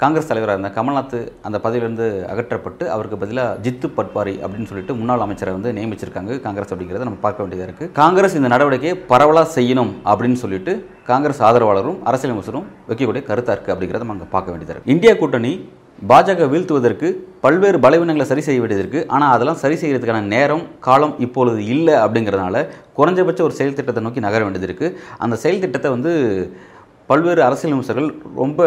காங்கிரஸ் 0.00 0.28
தலைவராக 0.30 0.56
இருந்த 0.56 0.70
கமல்நாத் 0.76 1.16
அந்த 1.46 1.56
பதவியிலிருந்து 1.64 2.06
அகற்றப்பட்டு 2.32 2.84
அவருக்கு 2.94 3.16
பதிலாக 3.16 3.58
ஜித்து 3.64 3.88
பட்வாரி 3.98 4.34
அப்படின்னு 4.42 4.68
சொல்லிட்டு 4.70 4.96
முன்னாள் 5.00 5.22
அமைச்சரை 5.24 5.52
வந்து 5.56 5.70
நியமிச்சிருக்காங்க. 5.76 6.32
காங்கிரஸ் 6.46 6.72
அப்படிங்கிறத 6.72 7.06
நம்ம 7.08 7.20
பார்க்க 7.26 7.44
வேண்டியதாக 7.44 7.68
இருக்குது 7.68 7.92
காங்கிரஸ் 8.00 8.36
இந்த 8.38 8.48
நடவடிக்கையை 8.54 8.96
பரவலாக 9.12 9.48
செய்யணும் 9.58 9.92
அப்படின்னு 10.10 10.40
சொல்லிட்டு 10.42 10.72
காங்கிரஸ் 11.06 11.40
ஆதரவாளரும் 11.48 12.00
அரசியலமைச்சரும் 12.10 12.66
வைக்கக்கூடிய 12.88 13.22
கருத்தாக 13.30 13.54
இருக்குது 13.56 13.74
அப்படிங்கிறத 13.74 14.10
நம்ம 14.10 14.28
பார்க்க 14.34 14.52
வேண்டியதாக 14.52 14.76
இருக்குது 14.76 14.96
இந்தியா 14.96 15.14
கூட்டணி 15.14 15.52
பாஜக 16.02 16.46
வீழ்த்துவதற்கு 16.52 17.08
பல்வேறு 17.40 17.78
பலவீனங்களை 17.80 18.26
சரி 18.30 18.42
செய்ய 18.46 18.60
வேண்டியது 18.60 18.82
இருக்குது 18.84 19.06
ஆனால் 19.08 19.34
அதெல்லாம் 19.34 19.60
சரி 19.62 19.76
செய்கிறதுக்கான 19.80 20.22
நேரம் 20.34 20.64
காலம் 20.80 21.14
இப்பொழுது 21.18 21.60
இல்லை 21.66 21.94
அப்படிங்கிறதுனால 22.02 22.62
குறைஞ்சபட்ச 22.98 23.42
ஒரு 23.42 23.54
செயல் 23.54 23.76
திட்டத்தை 23.76 24.02
நோக்கி 24.02 24.26
நகர 24.26 24.42
வேண்டியது 24.44 24.68
இருக்குது 24.70 24.96
அந்த 25.18 25.36
செயல் 25.36 25.62
திட்டத்தை 25.64 25.90
வந்து 25.90 26.12
பல்வேறு 27.08 27.40
அரசியல் 27.42 27.76
அமைச்சர்கள் 27.76 28.10
ரொம்ப 28.36 28.60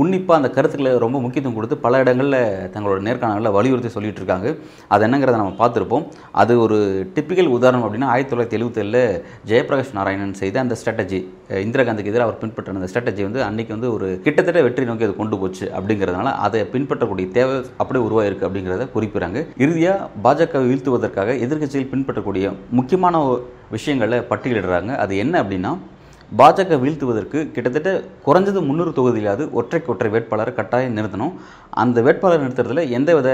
உன்னிப்பாக 0.00 0.38
அந்த 0.40 0.48
கருத்துக்களை 0.56 0.92
ரொம்ப 1.04 1.16
முக்கியத்துவம் 1.24 1.56
கொடுத்து 1.58 1.76
பல 1.84 2.00
இடங்களில் 2.04 2.40
தங்களோட 2.74 2.98
நேர்காணல்களை 3.08 3.50
வலியுறுத்தி 3.56 3.90
சொல்லிட்டு 3.96 4.20
இருக்காங்க 4.22 4.48
அது 4.94 5.04
என்னங்கிறத 5.06 5.40
நம்ம 5.42 5.56
பார்த்துருப்போம். 5.60 6.04
அது 6.42 6.52
ஒரு 6.64 6.78
டிப்பிக்கல் 7.16 7.52
உதாரணம் 7.56 7.84
அப்படின்னா 7.86 8.10
ஆயிரத்தி 8.14 8.32
தொள்ளாயிரத்தி 8.32 8.58
எழுபத்தேழில் 8.58 9.02
ஜெயபிரகாஷ் 9.50 9.96
நாராயணன் 9.98 10.38
செய்த 10.42 10.58
அந்த 10.64 10.76
ஸ்ட்ராட்டஜி 10.80 11.20
இந்திரா 11.64 11.84
காந்திக்கு 11.88 12.12
எதிராக 12.12 12.26
அவர் 12.28 12.40
பின்பற்றின 12.42 12.80
அந்த 12.80 12.90
ஸ்ட்ராட்டஜி 12.92 13.22
வந்து 13.28 13.42
அன்னைக்கு 13.48 13.74
வந்து 13.76 13.90
ஒரு 13.96 14.08
கிட்டத்தட்ட 14.26 14.62
வெற்றி 14.68 14.88
நோக்கி 14.90 15.06
அது 15.08 15.14
கொண்டு 15.20 15.38
போச்சு 15.42 15.66
அப்படிங்கிறதுனால 15.78 16.32
அதை 16.46 16.62
பின்பற்றக்கூடிய 16.74 17.28
தேவை 17.38 17.58
அப்படியே 17.80 18.04
உருவாயிருக்கு 18.08 18.48
அப்படிங்கிறத 18.48 18.86
குறிப்பிடுறாங்க. 18.96 19.40
இறுதியாக 19.64 20.08
பாஜக 20.26 20.64
வீழ்த்துவதற்காக 20.68 21.36
எதிர்க்கட்சியில் 21.46 21.92
பின்பற்றக்கூடிய 21.92 22.52
முக்கியமான 22.80 23.16
விஷயங்களை 23.76 24.18
பட்டியலிடுறாங்க. 24.32 24.92
அது 25.04 25.14
என்ன 25.24 25.34
அப்படின்னா 25.42 25.72
பாஜக 26.36 26.76
வீழ்த்துவதற்கு 26.80 27.38
கிட்டத்தட்ட 27.52 27.90
குறைஞ்சது 28.24 28.60
முந்நூறு 28.68 28.90
தொகுதியிலாவது 28.96 29.44
ஒற்றைக்கு 29.58 29.88
ஒற்றை 29.92 30.08
வேட்பாளரை 30.14 30.52
கட்டாயம் 30.54 30.96
நிறுத்தணும். 30.98 31.32
அந்த 31.82 32.02
வேட்பாளர் 32.06 32.42
நிறுத்துறதுல 32.44 32.82
எந்தவித 32.98 33.30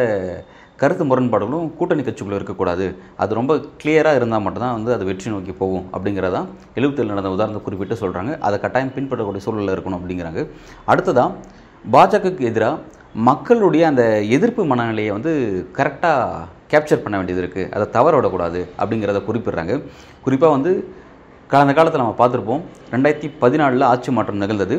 கருத்து 0.83 1.05
முரண்பாடுகளும் 1.11 1.67
கூட்டணி 1.79 2.03
கட்சிக்குள்ளே 2.07 2.39
இருக்கக்கூடாது. 2.39 2.87
அது 3.23 3.39
ரொம்ப 3.41 3.53
கிளியராக 3.81 4.19
இருந்தால் 4.21 4.45
மட்டும்தான் 4.47 4.77
வந்து 4.79 4.95
அது 4.97 5.05
வெற்றி 5.11 5.29
நோக்கி 5.35 5.53
போகும் 5.63 5.85
அப்படிங்கிறதா 5.95 6.41
எழுபத்தில் 6.79 7.13
நடந்த 7.13 7.35
உதாரணத்தை 7.37 7.63
குறிப்பிட்டு 7.67 8.01
சொல்கிறாங்க 8.03 8.33
அதை 8.47 8.57
கட்டாயம் 8.65 8.95
பின்பற்றக்கூடிய 8.97 9.43
சூழலில் 9.47 9.75
இருக்கணும் 9.77 10.01
அப்படிங்கிறாங்க. 10.01 10.43
அடுத்ததான் 10.93 11.33
பாஜகவுக்கு 11.85 12.51
எதிராக 12.51 12.83
மக்களுடைய 13.31 13.85
அந்த 13.93 14.05
எதிர்ப்பு 14.37 14.63
மனநிலையை 14.73 15.13
வந்து 15.19 15.33
கரெக்டாக 15.79 16.53
கேப்சர் 16.73 17.03
பண்ண 17.03 17.17
வேண்டியது 17.19 17.43
இருக்குது 17.43 17.71
அதை 17.77 17.87
தவற 17.97 18.15
விடக்கூடாது 18.19 18.61
அப்படிங்கிறத 18.81 19.21
குறிப்பிடுறாங்க. 19.31 19.75
குறிப்பாக 20.27 20.55
வந்து 20.57 20.73
கடந்த 21.53 21.73
காலத்தில் 21.77 22.03
நம்ம 22.03 22.17
பார்த்துருப்போம் 22.19 22.63
ரெண்டாயிரத்தி 22.93 23.29
பதினாலில் 23.43 23.85
ஆட்சி 23.93 24.11
மாற்றம் 24.17 24.43
நிகழ்ந்தது. 24.43 24.77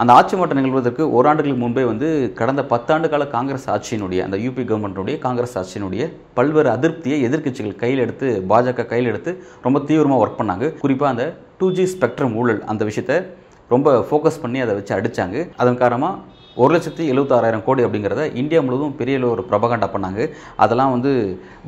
அந்த 0.00 0.10
ஆட்சி 0.18 0.34
மாற்றம் 0.38 0.58
நிகழ்வதற்கு 0.58 1.02
ஓராண்டுகளுக்கு 1.16 1.60
முன்பே 1.62 1.84
வந்து 1.90 2.08
கடந்த 2.38 2.62
பத்தாண்டு 2.72 3.08
கால 3.12 3.26
காங்கிரஸ் 3.34 3.66
ஆட்சியினுடைய 3.74 4.20
அந்த 4.26 4.36
யூபி 4.44 4.62
கவர்மெண்ட்டுடைய 4.70 5.16
காங்கிரஸ் 5.26 5.56
ஆட்சியினுடைய 5.60 6.02
பல்வேறு 6.38 6.70
அதிருப்தியை 6.74 7.18
எதிர்க்கட்சிகள் 7.28 7.80
கையில் 7.82 8.02
எடுத்து 8.04 8.28
பாஜக 8.50 8.86
கையில் 8.92 9.10
எடுத்து 9.12 9.32
ரொம்ப 9.66 9.80
தீவிரமாக 9.90 10.22
ஒர்க் 10.24 10.40
பண்ணாங்க. 10.40 10.68
குறிப்பாக 10.82 11.12
அந்த 11.14 11.26
டூ 11.60 11.68
ஜி 11.78 11.86
ஸ்பெக்ட்ரம் 11.94 12.34
ஊழல் 12.42 12.60
அந்த 12.72 12.84
விஷயத்தை 12.90 13.18
ரொம்ப 13.74 13.94
ஃபோக்கஸ் 14.08 14.42
பண்ணி 14.42 14.58
அதை 14.64 14.74
வச்சு 14.78 14.92
அடித்தாங்க 14.98 15.38
அதன் 15.62 15.80
காரணமாக 15.82 16.14
ஒரு 16.62 16.70
லட்சத்தி 16.74 17.04
எழுபத்தாறாயிரம் 17.12 17.64
கோடி 17.66 17.84
அப்படிங்கிறத 17.86 18.22
இந்தியா 18.42 18.60
முழுவதும் 18.66 18.96
பெரிய 19.00 19.14
ஒரு 19.34 19.42
பிரபகண்டா 19.50 19.88
பண்ணாங்க. 19.94 20.20
அதெல்லாம் 20.64 20.92
வந்து 20.96 21.12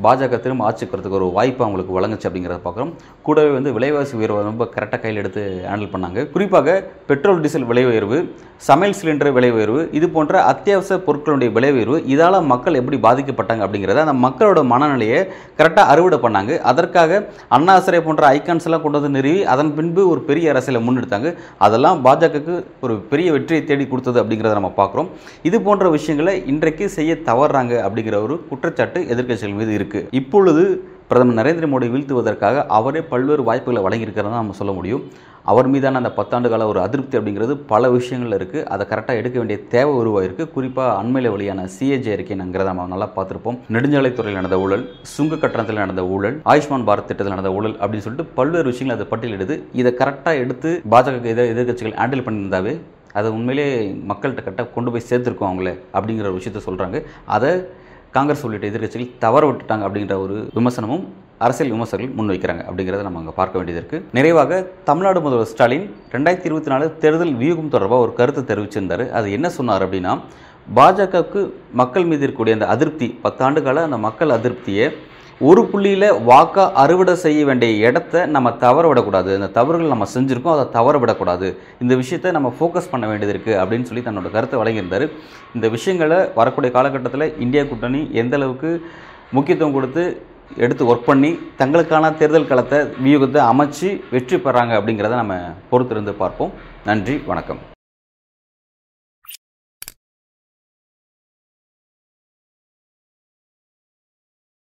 பாஜக 0.05 0.39
திரும்ப 0.45 0.67
ஆட்சிக்கிறதுக்கு 0.67 1.19
ஒரு 1.21 1.27
வாய்ப்பு 1.37 1.63
அவங்களுக்கு 1.65 1.97
வழங்குச்சு 1.97 2.27
அப்படிங்கிறத 2.29 2.59
பார்க்குறோம். 2.67 2.93
கூடவே 3.27 3.51
வந்து 3.57 3.73
விலைவாசி 3.77 4.13
உயர்வை 4.19 4.43
ரொம்ப 4.49 4.65
கரெக்டாக 4.75 5.01
கையில் 5.03 5.21
எடுத்து 5.23 5.41
ஹேண்டில் 5.71 5.93
பண்ணாங்க. 5.95 6.19
குறிப்பாக 6.35 6.77
பெட்ரோல் 7.11 7.43
டீசல் 7.43 7.67
விலை 7.71 7.83
உயர்வு 7.91 8.19
சமையல் 8.67 8.97
சிலிண்டர் 8.99 9.33
விலை 9.35 9.49
உயர்வு 9.57 9.81
இது 9.97 10.07
போன்ற 10.15 10.39
அத்தியாவசிய 10.51 10.95
பொருட்களுடைய 11.05 11.49
விலை 11.57 11.69
உயர்வு 11.75 11.97
இதால் 12.13 12.37
மக்கள் 12.53 12.79
எப்படி 12.79 12.97
பாதிக்கப்பட்டாங்க 13.05 13.63
அப்படிங்கிறத 13.65 14.01
அந்த 14.05 14.15
மக்களோட 14.25 14.61
மனநிலையை 14.71 15.19
கரெக்டாக 15.59 15.85
அறுவடை 15.93 16.19
பண்ணாங்க. 16.25 16.51
அதற்காக 16.71 17.21
அண்ணா 17.57 17.75
போன்ற 18.07 18.25
ஐக்கான்ஸ் 18.35 18.67
எல்லாம் 18.69 18.83
கொண்டு 18.85 18.99
வந்து 18.99 19.15
நிறுவி 19.17 19.39
அதன் 19.53 19.71
பின்பு 19.77 20.01
ஒரு 20.13 20.23
பெரிய 20.31 20.51
அரசியலை 20.55 20.81
முன்னெடுத்தாங்க. 20.87 21.31
அதெல்லாம் 21.67 22.03
பாஜகவுக்கு 22.07 22.57
ஒரு 22.85 22.95
பெரிய 23.13 23.29
வெற்றியை 23.37 23.61
தேடி 23.69 23.87
கொடுத்தது 23.93 24.21
அப்படிங்கிறத 24.23 24.57
நம்ம 24.59 24.73
பார்க்குறோம். 24.81 25.09
இது 25.49 25.59
போன்ற 25.67 25.89
விஷயங்களை 25.97 26.35
இன்றைக்கு 26.53 26.87
செய்ய 26.97 27.13
தவறுறாங்க 27.31 27.75
அப்படிங்கிற 27.87 28.17
ஒரு 28.27 28.37
குற்றச்சாட்டு 28.51 29.01
எதிர்க்கட்சிகள் 29.15 29.59
மீது 29.61 29.73
இருக்குது 29.79 30.07
இப்பொழுது 30.21 30.63
பிரதமர் 31.09 31.37
நரேந்திர 31.39 31.67
மோடி 31.69 31.87
வீழ்த்துவதற்காக 31.91 32.63
அவரே 32.77 33.01
பல்வேறு 33.11 33.43
வாய்ப்புகளை 33.47 33.81
வழங்கியிருக்கிறதா 33.85 34.39
நம்ம 34.41 34.57
சொல்ல 34.59 34.73
முடியும். 34.79 35.03
அவர் 35.51 35.67
மீதான 35.73 35.99
அந்த 36.01 36.11
பத்தாண்டு 36.17 36.47
கால 36.51 36.63
ஒரு 36.71 36.79
அதிருப்தி 36.83 37.15
அப்படிங்கிறது 37.17 37.53
பல 37.71 37.89
விஷயங்கள் 37.95 38.35
இருக்குது 38.37 38.65
அதை 38.73 38.83
கரெக்டாக 38.91 39.19
எடுக்க 39.21 39.37
வேண்டிய 39.41 39.57
தேவை 39.73 39.93
உருவாயிருக்கு. 40.01 40.45
குறிப்பாக 40.55 40.97
அண்மையில் 40.99 41.31
வழியான 41.35 41.65
சிஏஜே 41.75 42.11
அறிக்கைங்கிறத 42.15 42.67
நம்ம 42.71 42.85
நல்லா 42.93 43.07
பார்த்துருப்போம். 43.15 43.57
நெடுஞ்சாலைத்துறையில் 43.75 44.39
நடந்த 44.39 44.59
ஊழல் 44.65 44.85
சுங்க 45.15 45.39
கட்டணத்தில் 45.43 45.83
நடந்த 45.83 46.05
ஊழல் 46.15 46.37
ஆயுஷ்மான் 46.53 46.87
பாரத் 46.89 47.09
திட்டத்தில் 47.09 47.35
நடந்த 47.35 47.53
ஊழல் 47.57 47.75
அப்படின்னு 47.81 48.05
சொல்லிட்டு 48.07 48.35
பல்வேறு 48.39 48.71
விஷயங்கள் 48.73 48.97
அதை 48.99 49.07
பட்டியலிடுது. 49.13 49.57
இதை 49.81 49.93
கரெக்டாக 50.03 50.43
எடுத்து 50.45 50.71
பாஜக 50.95 51.33
எதிர் 51.33 51.51
எதிர்க்கட்சிகள் 51.55 51.97
ஹேண்டில் 52.01 52.25
பண்ணியிருந்தாவே 52.27 52.75
அதை 53.19 53.29
உண்மையிலே 53.37 53.67
மக்கள்கிட்ட 54.11 54.43
கரெக்டாக 54.45 54.73
கொண்டு 54.75 54.91
போய் 54.93 55.07
சேர்த்துருக்கோம் 55.09 55.49
அவங்கள 55.49 55.71
அப்படிங்கிற 55.95 56.27
ஒரு 56.31 56.39
விஷயத்த 56.39 56.61
சொல்கிறாங்க 56.67 56.99
அதை 57.37 57.51
காங்கிரஸ் 58.17 58.43
உள்ளிட்ட 58.45 58.69
எதிர்கட்சிகள் 58.69 59.09
தவற 59.23 59.43
விட்டுட்டாங்க 59.49 59.83
அப்படிங்கிற 59.87 60.15
ஒரு 60.25 60.35
விமர்சனமும் 60.57 61.03
அரசியல் 61.45 61.73
விமர்சகர்கள் 61.73 62.15
முன்வைக்கிறாங்க 62.17 62.63
அப்படிங்கிறத 62.67 63.03
நம்ம 63.07 63.19
அங்கே 63.19 63.33
பார்க்க 63.37 63.59
வேண்டியது 63.59 63.79
இருக்குது 63.81 64.05
நிறைவாக 64.17 64.53
தமிழ்நாடு 64.89 65.19
முதல்வர் 65.25 65.49
ஸ்டாலின் 65.51 65.85
ரெண்டாயிரத்தி 66.15 66.49
இருபத்தி 66.49 66.71
நாலு 66.73 66.85
தேர்தல் 67.03 67.33
வியூகம் 67.41 67.71
தொடர்பாக 67.75 68.05
ஒரு 68.05 68.13
கருத்தை 68.19 68.41
தெரிவிச்சிருந்தார். 68.49 69.03
அது 69.17 69.27
என்ன 69.37 69.49
சொன்னார் 69.57 69.85
அப்படின்னா 69.85 70.13
பாஜகவுக்கு 70.77 71.41
மக்கள் 71.81 72.09
மீது 72.09 72.23
இருக்கக்கூடிய 72.25 72.57
அந்த 72.57 72.67
அதிருப்தி 72.73 73.07
பத்தாண்டு 73.23 73.61
கால 73.67 73.83
அந்த 73.87 73.99
மக்கள் 74.07 74.35
அதிருப்தியை 74.37 74.87
ஒரு 75.47 75.61
புள்ளியில் 75.71 76.07
வாக்காக 76.29 76.71
அறுவடை 76.81 77.13
செய்ய 77.21 77.41
வேண்டிய 77.49 77.71
இடத்த 77.89 78.23
நம்ம 78.35 78.47
தவற 78.63 78.85
விடக்கூடாது 78.89 79.31
அந்த 79.37 79.47
தவறுகள் 79.57 79.93
நம்ம 79.93 80.07
செஞ்சுருக்கோம் 80.13 80.55
அதை 80.55 80.65
தவற 80.75 80.97
விடக்கூடாது 81.03 81.47
இந்த 81.83 81.93
விஷயத்தை 82.01 82.33
நம்ம 82.37 82.49
ஃபோக்கஸ் 82.57 82.91
பண்ண 82.93 83.05
வேண்டியது 83.11 83.33
இருக்குது 83.35 83.59
அப்படின்னு 83.61 83.87
சொல்லி 83.89 84.03
தன்னோட 84.07 84.29
கருத்தை 84.35 84.59
வழங்கியிருந்தார். 84.61 85.05
இந்த 85.55 85.69
விஷயங்களை 85.77 86.19
வரக்கூடிய 86.41 86.71
காலகட்டத்தில் 86.77 87.27
இந்தியா 87.45 87.63
கூட்டணி 87.71 88.03
எந்த 88.23 88.35
அளவுக்கு 88.41 88.71
முக்கியத்துவம் 89.37 89.75
கொடுத்து 89.77 90.05
எடுத்து 90.65 90.83
ஒர்க் 90.91 91.09
பண்ணி 91.09 91.31
தங்களுக்கான 91.63 92.13
தேர்தல் 92.19 92.51
களத்தை 92.51 92.79
வியூகத்தை 93.07 93.41
அமைச்சு 93.53 93.89
வெற்றி 94.13 94.39
பெறாங்க 94.45 94.73
அப்படிங்கிறத 94.79 95.23
நம்ம 95.23 95.41
பொறுத்திருந்து 95.73 96.15
பார்ப்போம். 96.23 96.55
நன்றி 96.91 97.17
வணக்கம். 97.31 97.61